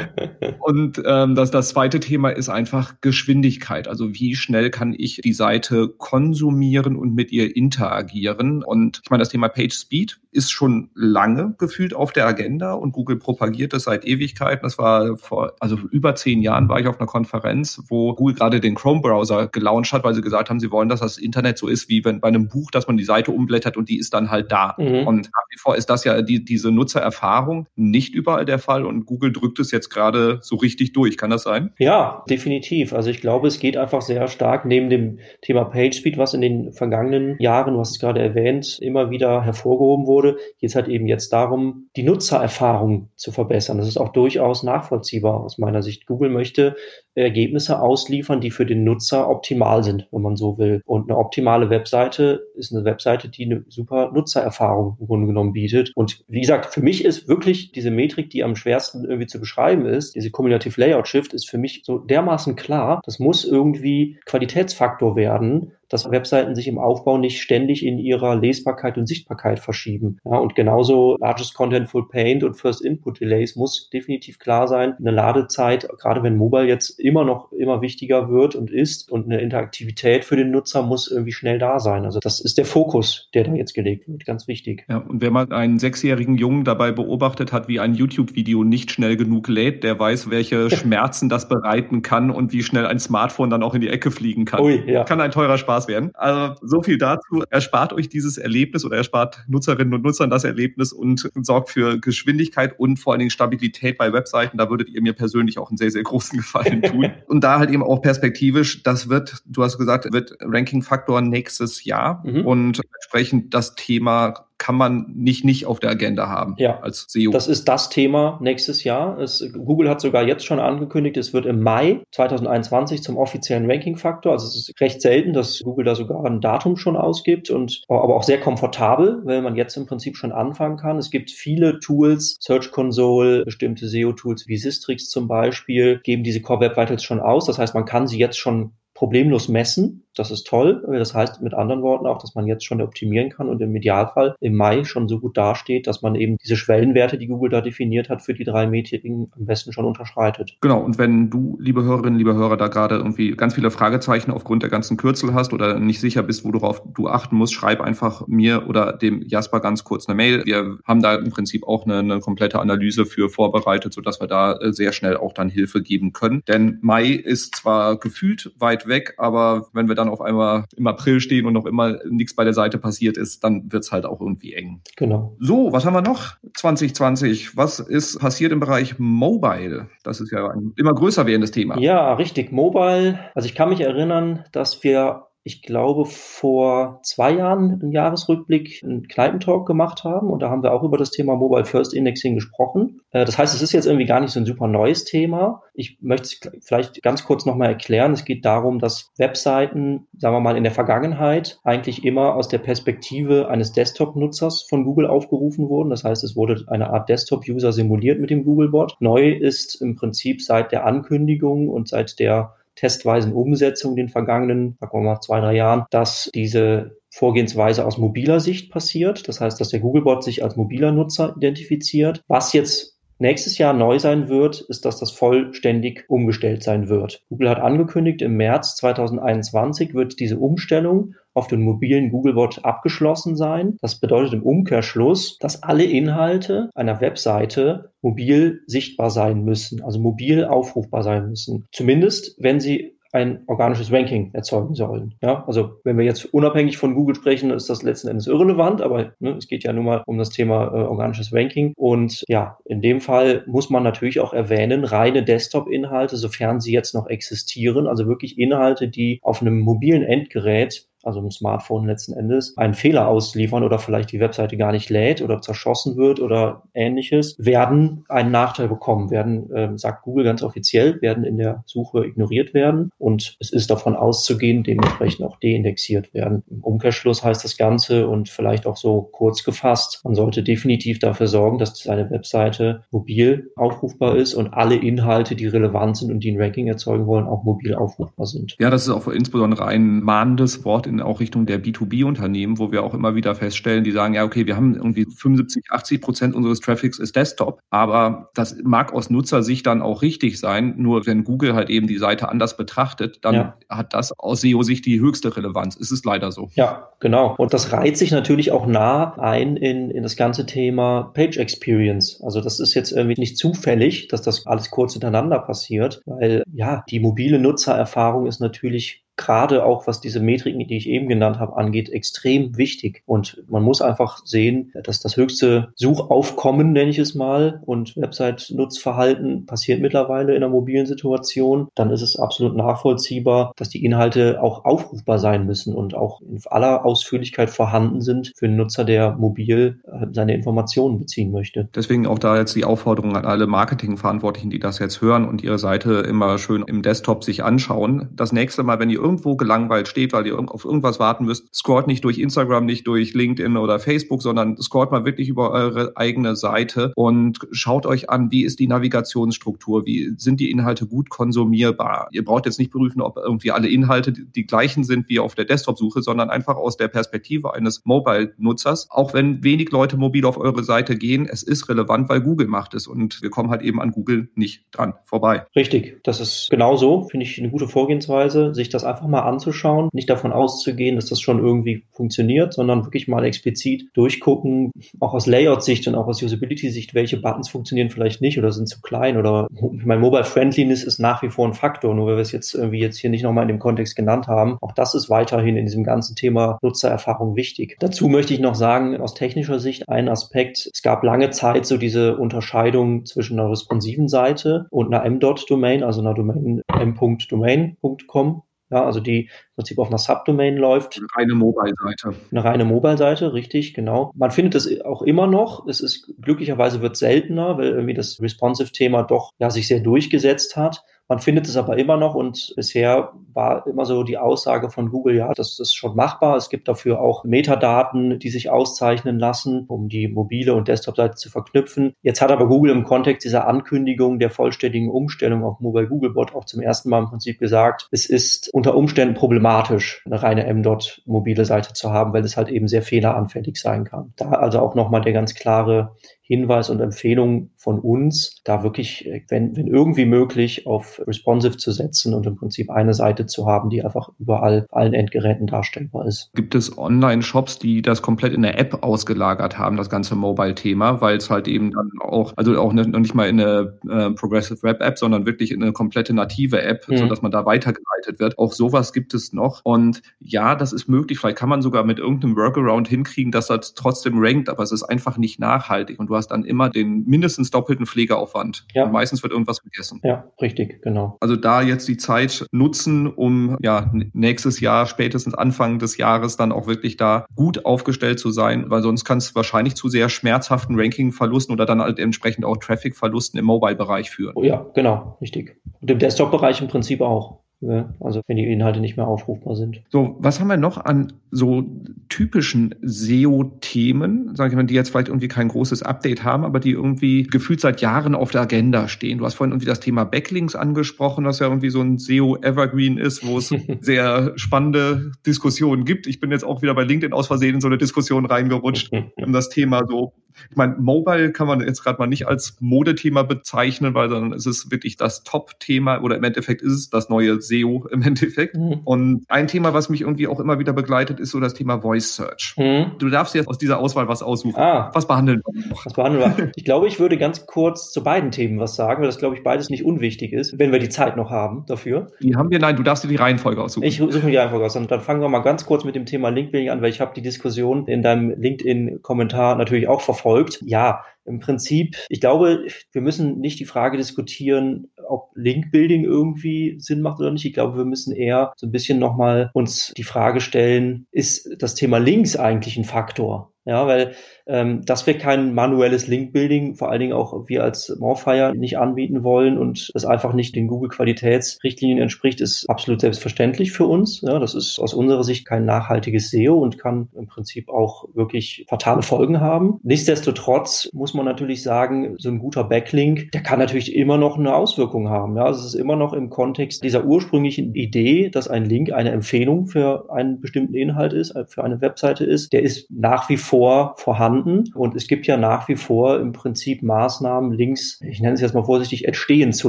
[0.60, 3.88] und ähm, das, das zweite Thema ist einfach Geschwindigkeit.
[3.88, 8.62] Also wie schnell kann ich die Seite konsumieren und mit ihr interagieren?
[8.62, 12.92] Und ich meine, das Thema Page Speed ist schon lange gefühlt auf der Agenda und
[12.92, 14.62] Google propagiert das seit Ewigkeiten.
[14.62, 18.60] Das war vor, also über zehn Jahren war ich auf einer Konferenz, wo Google gerade
[18.60, 21.88] den Chrome-Browser gelauncht hat, weil sie gesagt haben, sie wollen, dass das Internet so ist
[21.88, 24.50] wie wenn bei einem Buch, dass man die Seite umblättert und die ist dann halt
[24.50, 24.74] da.
[24.78, 25.06] Mhm.
[25.06, 29.04] Und nach wie vor ist das ja die, diese Nutzererfahrung nicht überall der Fall und
[29.04, 31.18] Google drückt es jetzt gerade so richtig durch.
[31.18, 31.72] Kann das sein?
[31.78, 32.94] Ja, definitiv.
[32.94, 36.72] Also ich glaube, es geht einfach sehr stark neben dem Thema PageSpeed, was in den
[36.72, 40.88] vergangenen Jahren, du hast es gerade erwähnt, immer wieder hervorgehoben wurde wurde, geht es halt
[40.88, 43.78] eben jetzt darum, die Nutzererfahrung zu verbessern.
[43.78, 46.06] Das ist auch durchaus nachvollziehbar aus meiner Sicht.
[46.06, 46.76] Google möchte
[47.14, 50.82] Ergebnisse ausliefern, die für den Nutzer optimal sind, wenn man so will.
[50.86, 55.92] Und eine optimale Webseite ist eine Webseite, die eine super Nutzererfahrung im Grunde genommen bietet.
[55.94, 59.84] Und wie gesagt, für mich ist wirklich diese Metrik, die am schwersten irgendwie zu beschreiben
[59.84, 63.02] ist, diese Cumulative Layout Shift, ist für mich so dermaßen klar.
[63.04, 68.96] Das muss irgendwie Qualitätsfaktor werden, dass Webseiten sich im Aufbau nicht ständig in ihrer Lesbarkeit
[68.96, 70.18] und Sichtbarkeit verschieben.
[70.24, 74.94] Ja, und genauso Largest Contentful Paint und First Input Delays muss definitiv klar sein.
[74.98, 79.40] Eine Ladezeit, gerade wenn Mobile jetzt immer noch immer wichtiger wird und ist und eine
[79.40, 82.04] Interaktivität für den Nutzer muss irgendwie schnell da sein.
[82.04, 84.24] Also das ist der Fokus, der da jetzt gelegt wird.
[84.24, 84.84] Ganz wichtig.
[84.88, 89.16] Ja, und wenn man einen sechsjährigen Jungen dabei beobachtet hat, wie ein YouTube-Video nicht schnell
[89.16, 93.62] genug lädt, der weiß, welche Schmerzen das bereiten kann und wie schnell ein Smartphone dann
[93.62, 94.60] auch in die Ecke fliegen kann.
[94.60, 95.04] Ui, ja.
[95.04, 96.10] Kann ein teurer Spaß Spaß werden.
[96.14, 97.42] Also so viel dazu.
[97.50, 102.78] Erspart euch dieses Erlebnis oder erspart Nutzerinnen und Nutzern das Erlebnis und sorgt für Geschwindigkeit
[102.78, 104.58] und vor allen Dingen Stabilität bei Webseiten.
[104.58, 107.12] Da würdet ihr mir persönlich auch einen sehr, sehr großen Gefallen tun.
[107.26, 112.22] und da halt eben auch perspektivisch, das wird, du hast gesagt, wird Ranking-Faktor nächstes Jahr
[112.24, 112.46] mhm.
[112.46, 117.32] und entsprechend das Thema kann man nicht nicht auf der Agenda haben ja, als SEO.
[117.32, 119.18] Das ist das Thema nächstes Jahr.
[119.18, 124.30] Es, Google hat sogar jetzt schon angekündigt, es wird im Mai 2021 zum offiziellen Ranking-Faktor.
[124.30, 128.14] Also es ist recht selten, dass Google da sogar ein Datum schon ausgibt und aber
[128.14, 130.96] auch sehr komfortabel, weil man jetzt im Prinzip schon anfangen kann.
[130.96, 136.60] Es gibt viele Tools, Search Console, bestimmte SEO-Tools wie Sistrix zum Beispiel, geben diese Core
[136.60, 137.46] Web Vitals schon aus.
[137.46, 140.84] Das heißt, man kann sie jetzt schon problemlos messen das ist toll.
[140.90, 144.36] Das heißt mit anderen Worten auch, dass man jetzt schon optimieren kann und im Idealfall
[144.40, 148.08] im Mai schon so gut dasteht, dass man eben diese Schwellenwerte, die Google da definiert
[148.08, 150.56] hat, für die drei Metriken am besten schon unterschreitet.
[150.60, 150.80] Genau.
[150.80, 154.70] Und wenn du, liebe Hörerinnen, liebe Hörer, da gerade irgendwie ganz viele Fragezeichen aufgrund der
[154.70, 158.92] ganzen Kürzel hast oder nicht sicher bist, worauf du achten musst, schreib einfach mir oder
[158.92, 160.44] dem Jasper ganz kurz eine Mail.
[160.44, 164.58] Wir haben da im Prinzip auch eine, eine komplette Analyse für vorbereitet, sodass wir da
[164.58, 166.42] äh, sehr schnell auch dann Hilfe geben können.
[166.46, 170.86] Denn Mai ist zwar gefühlt weit weg, aber wenn wir da dann auf einmal im
[170.86, 174.04] April stehen und noch immer nichts bei der Seite passiert ist, dann wird es halt
[174.04, 174.82] auch irgendwie eng.
[174.96, 175.36] Genau.
[175.38, 177.56] So, was haben wir noch 2020?
[177.56, 179.88] Was ist passiert im Bereich Mobile?
[180.02, 181.78] Das ist ja ein immer größer werdendes Thema.
[181.78, 182.52] Ja, richtig.
[182.52, 183.18] Mobile.
[183.34, 189.08] Also ich kann mich erinnern, dass wir ich glaube, vor zwei Jahren einen Jahresrückblick, einen
[189.08, 193.00] Kneipentalk gemacht haben und da haben wir auch über das Thema Mobile First Indexing gesprochen.
[193.10, 195.62] Äh, das heißt, es ist jetzt irgendwie gar nicht so ein super neues Thema.
[195.74, 198.12] Ich möchte es vielleicht ganz kurz nochmal erklären.
[198.12, 202.58] Es geht darum, dass Webseiten, sagen wir mal, in der Vergangenheit eigentlich immer aus der
[202.58, 205.90] Perspektive eines Desktop-Nutzers von Google aufgerufen wurden.
[205.90, 208.96] Das heißt, es wurde eine Art Desktop-User simuliert mit dem Google-Bot.
[209.00, 214.76] Neu ist im Prinzip seit der Ankündigung und seit der testweisen Umsetzung in den vergangenen,
[214.80, 219.28] sagen wir mal, zwei, drei Jahren, dass diese Vorgehensweise aus mobiler Sicht passiert.
[219.28, 222.22] Das heißt, dass der Googlebot sich als mobiler Nutzer identifiziert.
[222.26, 227.22] Was jetzt nächstes Jahr neu sein wird, ist, dass das vollständig umgestellt sein wird.
[227.28, 233.76] Google hat angekündigt, im März 2021 wird diese Umstellung auf den mobilen Googlebot abgeschlossen sein.
[233.80, 240.44] Das bedeutet im Umkehrschluss, dass alle Inhalte einer Webseite mobil sichtbar sein müssen, also mobil
[240.44, 241.66] aufrufbar sein müssen.
[241.72, 245.14] Zumindest, wenn sie ein organisches Ranking erzeugen sollen.
[245.22, 249.12] Ja, also wenn wir jetzt unabhängig von Google sprechen, ist das letzten Endes irrelevant, aber
[249.20, 251.74] ne, es geht ja nun mal um das Thema äh, organisches Ranking.
[251.76, 256.94] Und ja, in dem Fall muss man natürlich auch erwähnen, reine Desktop-Inhalte, sofern sie jetzt
[256.94, 262.56] noch existieren, also wirklich Inhalte, die auf einem mobilen Endgerät also im Smartphone letzten Endes,
[262.56, 267.36] einen Fehler ausliefern oder vielleicht die Webseite gar nicht lädt oder zerschossen wird oder ähnliches,
[267.38, 272.54] werden einen Nachteil bekommen, werden, äh, sagt Google ganz offiziell, werden in der Suche ignoriert
[272.54, 276.42] werden und es ist davon auszugehen, dementsprechend auch deindexiert werden.
[276.50, 281.26] Im Umkehrschluss heißt das Ganze und vielleicht auch so kurz gefasst, man sollte definitiv dafür
[281.26, 286.32] sorgen, dass seine Webseite mobil aufrufbar ist und alle Inhalte, die relevant sind und die
[286.32, 288.56] ein Ranking erzeugen wollen, auch mobil aufrufbar sind.
[288.58, 292.82] Ja, das ist auch insbesondere ein mahnendes Wort in auch Richtung der B2B-Unternehmen, wo wir
[292.82, 296.60] auch immer wieder feststellen, die sagen, ja, okay, wir haben irgendwie 75, 80 Prozent unseres
[296.60, 300.74] Traffics ist Desktop, aber das mag aus Nutzersicht dann auch richtig sein.
[300.76, 303.56] Nur wenn Google halt eben die Seite anders betrachtet, dann ja.
[303.68, 305.76] hat das aus SEO-Sicht die höchste Relevanz.
[305.76, 306.50] Es ist leider so.
[306.54, 307.34] Ja, genau.
[307.38, 312.20] Und das reiht sich natürlich auch nah ein in, in das ganze Thema Page Experience.
[312.22, 316.84] Also das ist jetzt irgendwie nicht zufällig, dass das alles kurz hintereinander passiert, weil ja,
[316.90, 321.56] die mobile Nutzererfahrung ist natürlich gerade auch was diese Metriken, die ich eben genannt habe,
[321.56, 323.02] angeht, extrem wichtig.
[323.06, 329.46] Und man muss einfach sehen, dass das höchste Suchaufkommen, nenne ich es mal, und Website-Nutzverhalten
[329.46, 331.68] passiert mittlerweile in einer mobilen Situation.
[331.74, 336.40] Dann ist es absolut nachvollziehbar, dass die Inhalte auch aufrufbar sein müssen und auch in
[336.46, 341.68] aller Ausführlichkeit vorhanden sind für einen Nutzer, der mobil äh, seine Informationen beziehen möchte.
[341.74, 345.58] Deswegen auch da jetzt die Aufforderung an alle Marketingverantwortlichen, die das jetzt hören und ihre
[345.58, 348.08] Seite immer schön im Desktop sich anschauen.
[348.14, 351.86] Das nächste Mal, wenn ihr irgendwo gelangweilt steht, weil ihr auf irgendwas warten müsst, scrollt
[351.86, 356.36] nicht durch Instagram, nicht durch LinkedIn oder Facebook, sondern scrollt mal wirklich über eure eigene
[356.36, 362.08] Seite und schaut euch an, wie ist die Navigationsstruktur, wie sind die Inhalte gut konsumierbar.
[362.12, 365.44] Ihr braucht jetzt nicht prüfen, ob irgendwie alle Inhalte die gleichen sind wie auf der
[365.44, 368.88] Desktop-Suche, sondern einfach aus der Perspektive eines Mobile-Nutzers.
[368.90, 372.74] Auch wenn wenig Leute mobil auf eure Seite gehen, es ist relevant, weil Google macht
[372.74, 375.46] es und wir kommen halt eben an Google nicht dran vorbei.
[375.56, 379.88] Richtig, das ist genau so, finde ich eine gute Vorgehensweise, sich das einfach mal anzuschauen,
[379.92, 384.70] nicht davon auszugehen, dass das schon irgendwie funktioniert, sondern wirklich mal explizit durchgucken,
[385.00, 388.80] auch aus Layout-Sicht und auch aus Usability-Sicht, welche Buttons funktionieren vielleicht nicht oder sind zu
[388.80, 392.32] klein oder mein Mobile Friendliness ist nach wie vor ein Faktor, nur weil wir es
[392.32, 394.58] jetzt irgendwie jetzt hier nicht nochmal in dem Kontext genannt haben.
[394.60, 397.76] Auch das ist weiterhin in diesem ganzen Thema Nutzererfahrung wichtig.
[397.80, 401.76] Dazu möchte ich noch sagen, aus technischer Sicht ein Aspekt, es gab lange Zeit so
[401.76, 409.00] diese Unterscheidung zwischen einer responsiven Seite und einer M.Domain, also einer Domain m.domain.com ja, also
[409.00, 410.96] die im Prinzip auf einer Subdomain läuft.
[410.98, 412.14] Eine reine Mobile-Seite.
[412.30, 414.12] Eine reine Mobile-Seite, richtig, genau.
[414.16, 415.66] Man findet es auch immer noch.
[415.68, 420.82] Es ist glücklicherweise wird seltener, weil irgendwie das Responsive-Thema doch ja sich sehr durchgesetzt hat.
[421.12, 425.14] Man findet es aber immer noch und bisher war immer so die Aussage von Google,
[425.14, 426.38] ja, das ist schon machbar.
[426.38, 431.28] Es gibt dafür auch Metadaten, die sich auszeichnen lassen, um die mobile und Desktop-Seite zu
[431.28, 431.92] verknüpfen.
[432.00, 436.46] Jetzt hat aber Google im Kontext dieser Ankündigung der vollständigen Umstellung auf Mobile Googlebot auch
[436.46, 441.44] zum ersten Mal im Prinzip gesagt, es ist unter Umständen problematisch, eine reine M-Dot mobile
[441.44, 444.14] Seite zu haben, weil es halt eben sehr fehleranfällig sein kann.
[444.16, 445.94] Da also auch nochmal der ganz klare
[446.24, 452.14] Hinweis und Empfehlung von uns, da wirklich, wenn, wenn irgendwie möglich, auf responsive zu setzen
[452.14, 456.30] und im Prinzip eine Seite zu haben, die einfach überall allen Endgeräten darstellbar ist.
[456.34, 461.16] Gibt es Online-Shops, die das komplett in der App ausgelagert haben, das ganze Mobile-Thema, weil
[461.16, 464.80] es halt eben dann auch, also auch noch nicht mal in eine äh, Progressive Web
[464.80, 466.98] App, sondern wirklich in eine komplette native App, mhm.
[466.98, 468.38] sodass man da weitergeleitet wird.
[468.38, 469.60] Auch sowas gibt es noch.
[469.64, 471.18] Und ja, das ist möglich.
[471.18, 474.84] Vielleicht kann man sogar mit irgendeinem Workaround hinkriegen, dass das trotzdem rankt, aber es ist
[474.84, 475.98] einfach nicht nachhaltig.
[475.98, 478.66] Und du hast dann immer den mindestens doppelten Pflegeaufwand.
[478.74, 478.84] Ja.
[478.84, 480.00] Und meistens wird irgendwas vergessen.
[480.04, 481.16] Ja, richtig, genau.
[481.20, 486.52] Also da jetzt die Zeit nutzen, um ja nächstes Jahr, spätestens Anfang des Jahres dann
[486.52, 490.78] auch wirklich da gut aufgestellt zu sein, weil sonst kann es wahrscheinlich zu sehr schmerzhaften
[490.78, 494.32] Rankingverlusten oder dann halt entsprechend auch Traffic-Verlusten im Mobile-Bereich führen.
[494.34, 495.56] Oh ja, genau, richtig.
[495.80, 497.41] Und im Desktop-Bereich im Prinzip auch.
[497.62, 499.82] Ja, also wenn die Inhalte nicht mehr aufrufbar sind.
[499.88, 501.64] So, was haben wir noch an so
[502.08, 506.72] typischen SEO-Themen, sage ich mal, die jetzt vielleicht irgendwie kein großes Update haben, aber die
[506.72, 509.18] irgendwie gefühlt seit Jahren auf der Agenda stehen?
[509.18, 513.24] Du hast vorhin irgendwie das Thema Backlinks angesprochen, was ja irgendwie so ein SEO-Evergreen ist,
[513.24, 516.08] wo es sehr spannende Diskussionen gibt.
[516.08, 519.32] Ich bin jetzt auch wieder bei LinkedIn aus Versehen in so eine Diskussion reingerutscht, um
[519.32, 520.14] das Thema so
[520.50, 524.46] ich meine, Mobile kann man jetzt gerade mal nicht als Modethema bezeichnen, weil dann ist
[524.46, 528.56] es wirklich das Top-Thema oder im Endeffekt ist es das neue SEO im Endeffekt.
[528.56, 528.80] Mhm.
[528.84, 532.16] Und ein Thema, was mich irgendwie auch immer wieder begleitet, ist so das Thema Voice
[532.16, 532.54] Search.
[532.56, 532.92] Mhm.
[532.98, 534.60] Du darfst jetzt aus dieser Auswahl was aussuchen.
[534.60, 534.90] Ah.
[534.94, 535.86] Was behandeln wir noch?
[535.86, 536.52] Was behandeln wir?
[536.56, 539.42] Ich glaube, ich würde ganz kurz zu beiden Themen was sagen, weil das, glaube ich,
[539.42, 542.08] beides nicht unwichtig ist, wenn wir die Zeit noch haben dafür.
[542.20, 543.84] Die haben wir, nein, du darfst dir die Reihenfolge aussuchen.
[543.84, 544.76] Ich suche mir die Reihenfolge aus.
[544.76, 547.12] Und dann fangen wir mal ganz kurz mit dem Thema Linkbuilding an, weil ich habe
[547.14, 550.58] die Diskussion in deinem LinkedIn-Kommentar natürlich auch verfolgt verfolgt.
[550.62, 557.02] Ja, im Prinzip, ich glaube, wir müssen nicht die Frage diskutieren, ob Link-Building irgendwie Sinn
[557.02, 557.44] macht oder nicht.
[557.44, 561.74] Ich glaube, wir müssen eher so ein bisschen nochmal uns die Frage stellen, ist das
[561.74, 563.52] Thema Links eigentlich ein Faktor?
[563.64, 564.14] Ja, weil
[564.46, 569.22] ähm, dass wir kein manuelles Link-Building, vor allen Dingen auch wir als Morfire nicht anbieten
[569.22, 574.20] wollen und das einfach nicht den Google-Qualitätsrichtlinien entspricht, ist absolut selbstverständlich für uns.
[574.22, 578.66] Ja, das ist aus unserer Sicht kein nachhaltiges SEO und kann im Prinzip auch wirklich
[578.68, 579.78] fatale Folgen haben.
[579.84, 584.54] Nichtsdestotrotz muss man natürlich sagen, so ein guter Backlink, der kann natürlich immer noch eine
[584.54, 585.36] Auswirkung haben.
[585.36, 589.10] Ja, also es ist immer noch im Kontext dieser ursprünglichen Idee, dass ein Link eine
[589.10, 593.94] Empfehlung für einen bestimmten Inhalt ist, für eine Webseite ist, der ist nach wie vor
[593.96, 598.34] vorhanden vorhanden und es gibt ja nach wie vor im Prinzip Maßnahmen, Links, ich nenne
[598.34, 599.68] es jetzt mal vorsichtig, entstehen zu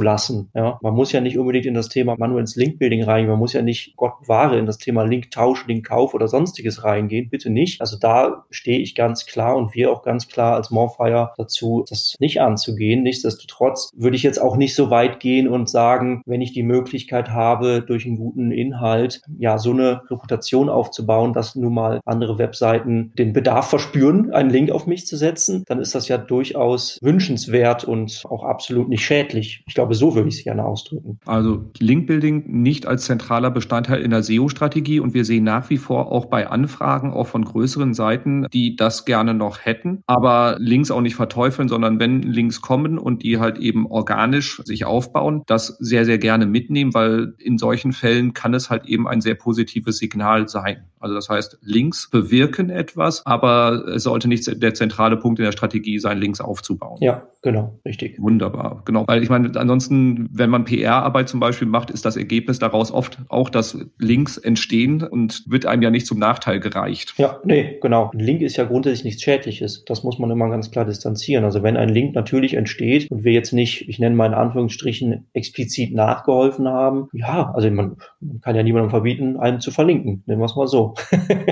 [0.00, 0.50] lassen.
[0.54, 3.62] Ja, man muss ja nicht unbedingt in das Thema manuelles Linkbuilding reingehen, man muss ja
[3.62, 7.80] nicht, Gott bewahre, in das Thema Linktausch, Linkkauf oder sonstiges reingehen, bitte nicht.
[7.80, 12.14] Also da stehe ich ganz klar und wir auch ganz klar als Morfire dazu, das
[12.18, 13.02] nicht anzugehen.
[13.02, 17.30] Nichtsdestotrotz würde ich jetzt auch nicht so weit gehen und sagen, wenn ich die Möglichkeit
[17.30, 23.12] habe, durch einen guten Inhalt, ja, so eine Reputation aufzubauen, dass nun mal andere Webseiten
[23.18, 27.84] den Bedarf verspüren, einen Link auf mich zu setzen, dann ist das ja durchaus wünschenswert
[27.84, 29.62] und auch absolut nicht schädlich.
[29.66, 31.18] Ich glaube, so würde ich es gerne ausdrücken.
[31.26, 36.12] Also Linkbuilding nicht als zentraler Bestandteil in der SEO-Strategie und wir sehen nach wie vor
[36.12, 41.00] auch bei Anfragen auch von größeren Seiten, die das gerne noch hätten, aber Links auch
[41.00, 46.04] nicht verteufeln, sondern wenn Links kommen und die halt eben organisch sich aufbauen, das sehr,
[46.04, 50.48] sehr gerne mitnehmen, weil in solchen Fällen kann es halt eben ein sehr positives Signal
[50.48, 50.84] sein.
[51.00, 55.52] Also das heißt, Links bewirken etwas, aber es sollte nicht der zentrale Punkt in der
[55.52, 56.96] Strategie sein, Links aufzubauen.
[57.00, 58.16] Ja, genau, richtig.
[58.18, 59.04] Wunderbar, genau.
[59.06, 63.18] Weil ich meine, ansonsten, wenn man PR-Arbeit zum Beispiel macht, ist das Ergebnis daraus oft
[63.28, 67.14] auch, dass Links entstehen und wird einem ja nicht zum Nachteil gereicht.
[67.18, 68.10] Ja, nee, genau.
[68.14, 69.84] Ein Link ist ja grundsätzlich nichts Schädliches.
[69.84, 71.13] Das muss man immer ganz klar distanzieren.
[71.44, 75.26] Also wenn ein Link natürlich entsteht und wir jetzt nicht, ich nenne mal in Anführungsstrichen,
[75.32, 80.22] explizit nachgeholfen haben, ja, also man, man kann ja niemandem verbieten, einen zu verlinken.
[80.26, 80.94] Nehmen wir es mal so.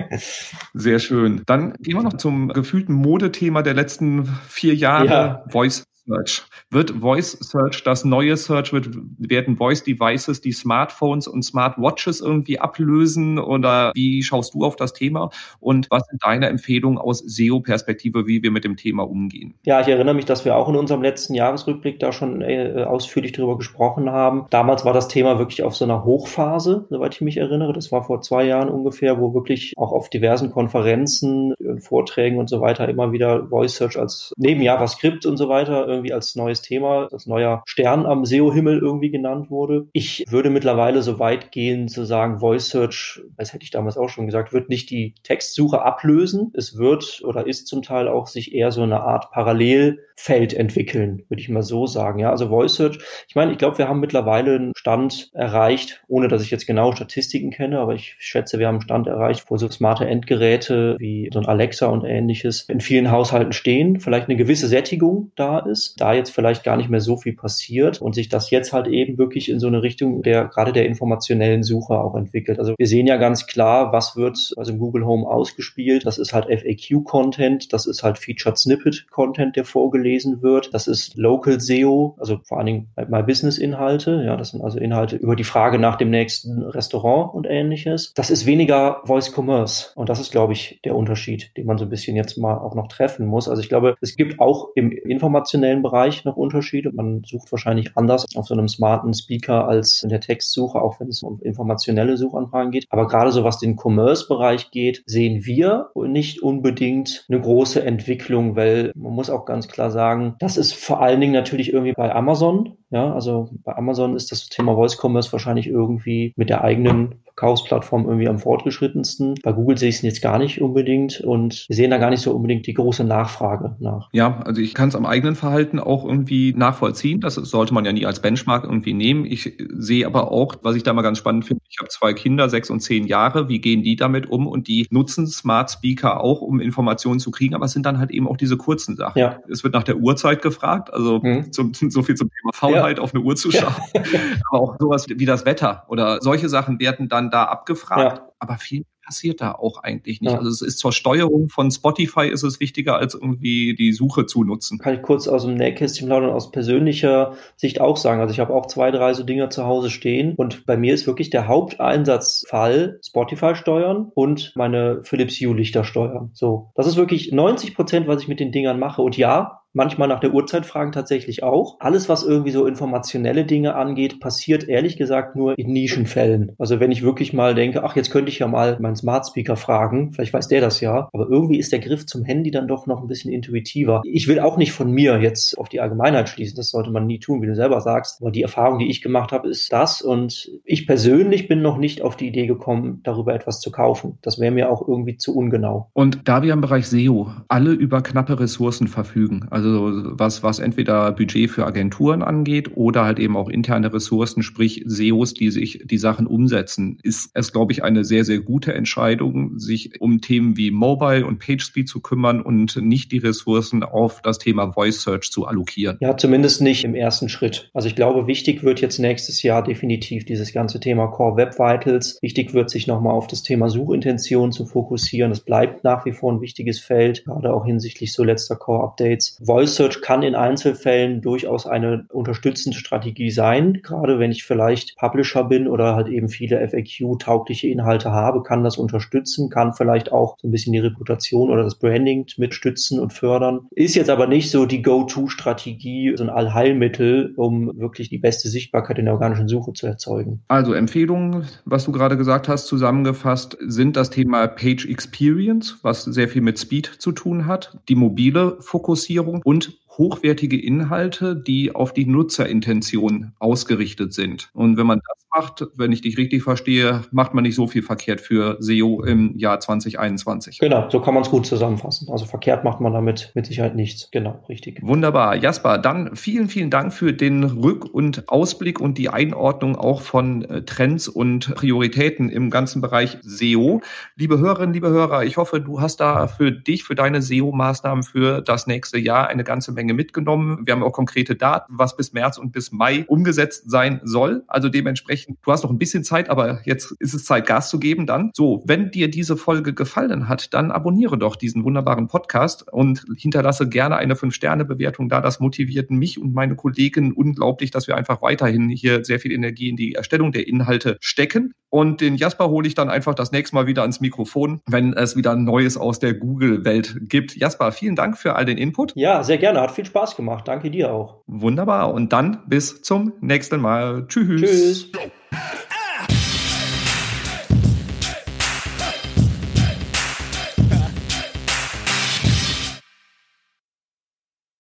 [0.74, 1.42] Sehr schön.
[1.46, 5.44] Dann gehen wir noch zum gefühlten Modethema der letzten vier Jahre, ja.
[5.48, 6.42] Voice Search.
[6.70, 8.72] Wird Voice Search das neue Search?
[8.72, 8.88] Wird,
[9.18, 13.38] werden Voice Devices die Smartphones und Smartwatches irgendwie ablösen?
[13.38, 15.30] Oder wie schaust du auf das Thema?
[15.60, 19.54] Und was sind deine Empfehlungen aus SEO-Perspektive, wie wir mit dem Thema umgehen?
[19.64, 23.32] Ja, ich erinnere mich, dass wir auch in unserem letzten Jahresrückblick da schon äh, ausführlich
[23.32, 24.46] darüber gesprochen haben.
[24.50, 27.72] Damals war das Thema wirklich auf so einer Hochphase, soweit ich mich erinnere.
[27.72, 32.60] Das war vor zwei Jahren ungefähr, wo wirklich auch auf diversen Konferenzen, Vorträgen und so
[32.60, 37.08] weiter immer wieder Voice Search als neben JavaScript und so weiter irgendwie als neues Thema,
[37.12, 39.86] als neuer Stern am SEO-Himmel irgendwie genannt wurde.
[39.92, 44.08] Ich würde mittlerweile so weit gehen zu sagen, Voice Search, das hätte ich damals auch
[44.08, 46.52] schon gesagt, wird nicht die Textsuche ablösen.
[46.54, 51.40] Es wird oder ist zum Teil auch sich eher so eine Art Parallelfeld entwickeln, würde
[51.40, 52.18] ich mal so sagen.
[52.18, 52.98] Ja, also Voice Search.
[53.28, 56.92] Ich meine, ich glaube, wir haben mittlerweile einen Stand erreicht, ohne dass ich jetzt genau
[56.92, 61.30] Statistiken kenne, aber ich schätze, wir haben einen Stand erreicht, wo so smarte Endgeräte wie
[61.32, 65.81] so ein Alexa und ähnliches in vielen Haushalten stehen, vielleicht eine gewisse Sättigung da ist
[65.96, 69.18] da jetzt vielleicht gar nicht mehr so viel passiert und sich das jetzt halt eben
[69.18, 72.58] wirklich in so eine Richtung der gerade der informationellen Suche auch entwickelt.
[72.58, 76.06] Also wir sehen ja ganz klar, was wird also im Google Home ausgespielt.
[76.06, 80.72] Das ist halt FAQ-Content, das ist halt Featured Snippet-Content, der vorgelesen wird.
[80.74, 84.22] Das ist Local SEO, also vor allen Dingen My Business-Inhalte.
[84.24, 88.12] Ja, das sind also Inhalte über die Frage nach dem nächsten Restaurant und ähnliches.
[88.14, 89.90] Das ist weniger Voice Commerce.
[89.94, 92.74] Und das ist, glaube ich, der Unterschied, den man so ein bisschen jetzt mal auch
[92.74, 93.48] noch treffen muss.
[93.48, 96.92] Also ich glaube, es gibt auch im informationellen redaktionellen Bereich noch Unterschiede.
[96.92, 101.08] Man sucht wahrscheinlich anders auf so einem smarten Speaker als in der Textsuche, auch wenn
[101.08, 102.86] es um informationelle Suchanfragen geht.
[102.90, 108.92] Aber gerade so was den Commerce-Bereich geht, sehen wir nicht unbedingt eine große Entwicklung, weil
[108.94, 112.76] man muss auch ganz klar sagen, das ist vor allen Dingen natürlich irgendwie bei Amazon.
[112.90, 118.04] Ja, also bei Amazon ist das Thema Voice Commerce wahrscheinlich irgendwie mit der eigenen Verkaufsplattform
[118.04, 119.34] irgendwie am fortgeschrittensten.
[119.42, 122.20] Bei Google sehe ich es jetzt gar nicht unbedingt und wir sehen da gar nicht
[122.20, 124.08] so unbedingt die große Nachfrage nach.
[124.12, 127.20] Ja, also ich kann es am eigenen Verhalten auch irgendwie nachvollziehen.
[127.20, 129.24] Das sollte man ja nie als Benchmark irgendwie nehmen.
[129.24, 132.50] Ich sehe aber auch, was ich da mal ganz spannend finde, ich habe zwei Kinder,
[132.50, 133.48] sechs und zehn Jahre.
[133.48, 134.46] Wie gehen die damit um?
[134.46, 138.10] Und die nutzen Smart Speaker auch, um Informationen zu kriegen, aber es sind dann halt
[138.10, 139.18] eben auch diese kurzen Sachen.
[139.18, 139.38] Ja.
[139.48, 141.50] Es wird nach der Uhrzeit gefragt, also mhm.
[141.50, 143.02] zum, so viel zum Thema Faulheit, ja.
[143.02, 143.74] auf eine Uhr zu schauen.
[143.94, 144.02] Ja.
[144.50, 148.20] aber auch sowas wie das Wetter oder solche Sachen werden dann da abgefragt.
[148.38, 150.32] Aber viel passiert da auch eigentlich nicht.
[150.32, 150.38] Ja.
[150.38, 154.44] Also es ist zur Steuerung von Spotify ist es wichtiger, als irgendwie die Suche zu
[154.44, 154.78] nutzen.
[154.78, 158.20] Kann ich kurz aus dem Nähkästchen plaudern, aus persönlicher Sicht auch sagen.
[158.20, 161.06] Also ich habe auch zwei, drei so Dinger zu Hause stehen und bei mir ist
[161.06, 166.30] wirklich der Haupteinsatzfall Spotify steuern und meine Philips Hue Lichter steuern.
[166.32, 166.70] So.
[166.74, 169.02] Das ist wirklich 90 Prozent, was ich mit den Dingern mache.
[169.02, 171.76] Und ja, manchmal nach der Uhrzeit fragen tatsächlich auch.
[171.80, 176.52] Alles, was irgendwie so informationelle Dinge angeht, passiert ehrlich gesagt nur in Nischenfällen.
[176.58, 179.56] Also wenn ich wirklich mal denke, ach, jetzt könnte ich ja mal meinen Smart Speaker
[179.56, 182.86] fragen, vielleicht weiß der das ja, aber irgendwie ist der Griff zum Handy dann doch
[182.86, 184.02] noch ein bisschen intuitiver.
[184.04, 187.18] Ich will auch nicht von mir jetzt auf die Allgemeinheit schließen, das sollte man nie
[187.18, 190.50] tun, wie du selber sagst, aber die Erfahrung, die ich gemacht habe, ist das und
[190.64, 194.18] ich persönlich bin noch nicht auf die Idee gekommen, darüber etwas zu kaufen.
[194.22, 195.90] Das wäre mir auch irgendwie zu ungenau.
[195.92, 200.58] Und da wir im Bereich SEO alle über knappe Ressourcen verfügen, also also was, was
[200.58, 205.82] entweder Budget für Agenturen angeht oder halt eben auch interne Ressourcen, sprich SEOs, die sich
[205.84, 210.56] die Sachen umsetzen, ist es, glaube ich, eine sehr, sehr gute Entscheidung, sich um Themen
[210.56, 215.30] wie Mobile und PageSpeed zu kümmern und nicht die Ressourcen auf das Thema Voice Search
[215.30, 215.98] zu allokieren.
[216.00, 217.70] Ja, zumindest nicht im ersten Schritt.
[217.74, 222.18] Also ich glaube, wichtig wird jetzt nächstes Jahr definitiv dieses ganze Thema Core Web Vitals.
[222.22, 225.30] Wichtig wird sich nochmal auf das Thema Suchintention zu fokussieren.
[225.30, 229.38] Das bleibt nach wie vor ein wichtiges Feld, gerade auch hinsichtlich so letzter Core Updates.
[229.52, 233.80] Voice Search kann in Einzelfällen durchaus eine unterstützende Strategie sein.
[233.82, 238.78] Gerade wenn ich vielleicht Publisher bin oder halt eben viele FAQ-taugliche Inhalte habe, kann das
[238.78, 243.66] unterstützen, kann vielleicht auch so ein bisschen die Reputation oder das Branding mitstützen und fördern.
[243.72, 248.98] Ist jetzt aber nicht so die Go-To-Strategie, so ein Allheilmittel, um wirklich die beste Sichtbarkeit
[248.98, 250.40] in der organischen Suche zu erzeugen.
[250.48, 256.28] Also Empfehlungen, was du gerade gesagt hast, zusammengefasst, sind das Thema Page Experience, was sehr
[256.28, 262.06] viel mit Speed zu tun hat, die mobile Fokussierung und hochwertige Inhalte, die auf die
[262.06, 264.50] Nutzerintention ausgerichtet sind.
[264.54, 267.82] Und wenn man das macht, wenn ich dich richtig verstehe, macht man nicht so viel
[267.82, 270.58] verkehrt für SEO im Jahr 2021.
[270.58, 272.08] Genau, so kann man es gut zusammenfassen.
[272.10, 274.10] Also verkehrt macht man damit mit Sicherheit nichts.
[274.10, 274.80] Genau, richtig.
[274.82, 275.36] Wunderbar.
[275.36, 280.44] Jasper, dann vielen, vielen Dank für den Rück- und Ausblick und die Einordnung auch von
[280.44, 283.80] äh, Trends und Prioritäten im ganzen Bereich SEO.
[284.16, 288.42] Liebe Hörerinnen, liebe Hörer, ich hoffe, du hast da für dich, für deine SEO-Maßnahmen für
[288.42, 290.60] das nächste Jahr eine ganze Menge mitgenommen.
[290.64, 294.44] Wir haben auch konkrete Daten, was bis März und bis Mai umgesetzt sein soll.
[294.46, 297.78] Also dementsprechend, du hast noch ein bisschen Zeit, aber jetzt ist es Zeit, Gas zu
[297.78, 298.30] geben dann.
[298.34, 303.68] So, wenn dir diese Folge gefallen hat, dann abonniere doch diesen wunderbaren Podcast und hinterlasse
[303.68, 305.20] gerne eine Fünf-Sterne-Bewertung da.
[305.20, 309.68] Das motiviert mich und meine Kollegen unglaublich, dass wir einfach weiterhin hier sehr viel Energie
[309.68, 311.54] in die Erstellung der Inhalte stecken.
[311.70, 315.16] Und den Jasper hole ich dann einfach das nächste Mal wieder ans Mikrofon, wenn es
[315.16, 317.34] wieder Neues aus der Google-Welt gibt.
[317.34, 318.92] Jasper, vielen Dank für all den Input.
[318.94, 319.62] Ja, sehr gerne.
[319.62, 320.46] Hat viel Spaß gemacht.
[320.46, 321.22] Danke dir auch.
[321.26, 321.94] Wunderbar.
[321.94, 324.06] Und dann bis zum nächsten Mal.
[324.06, 324.42] Tschüss.
[324.42, 325.11] Tschüss.
[325.32, 325.66] Hey!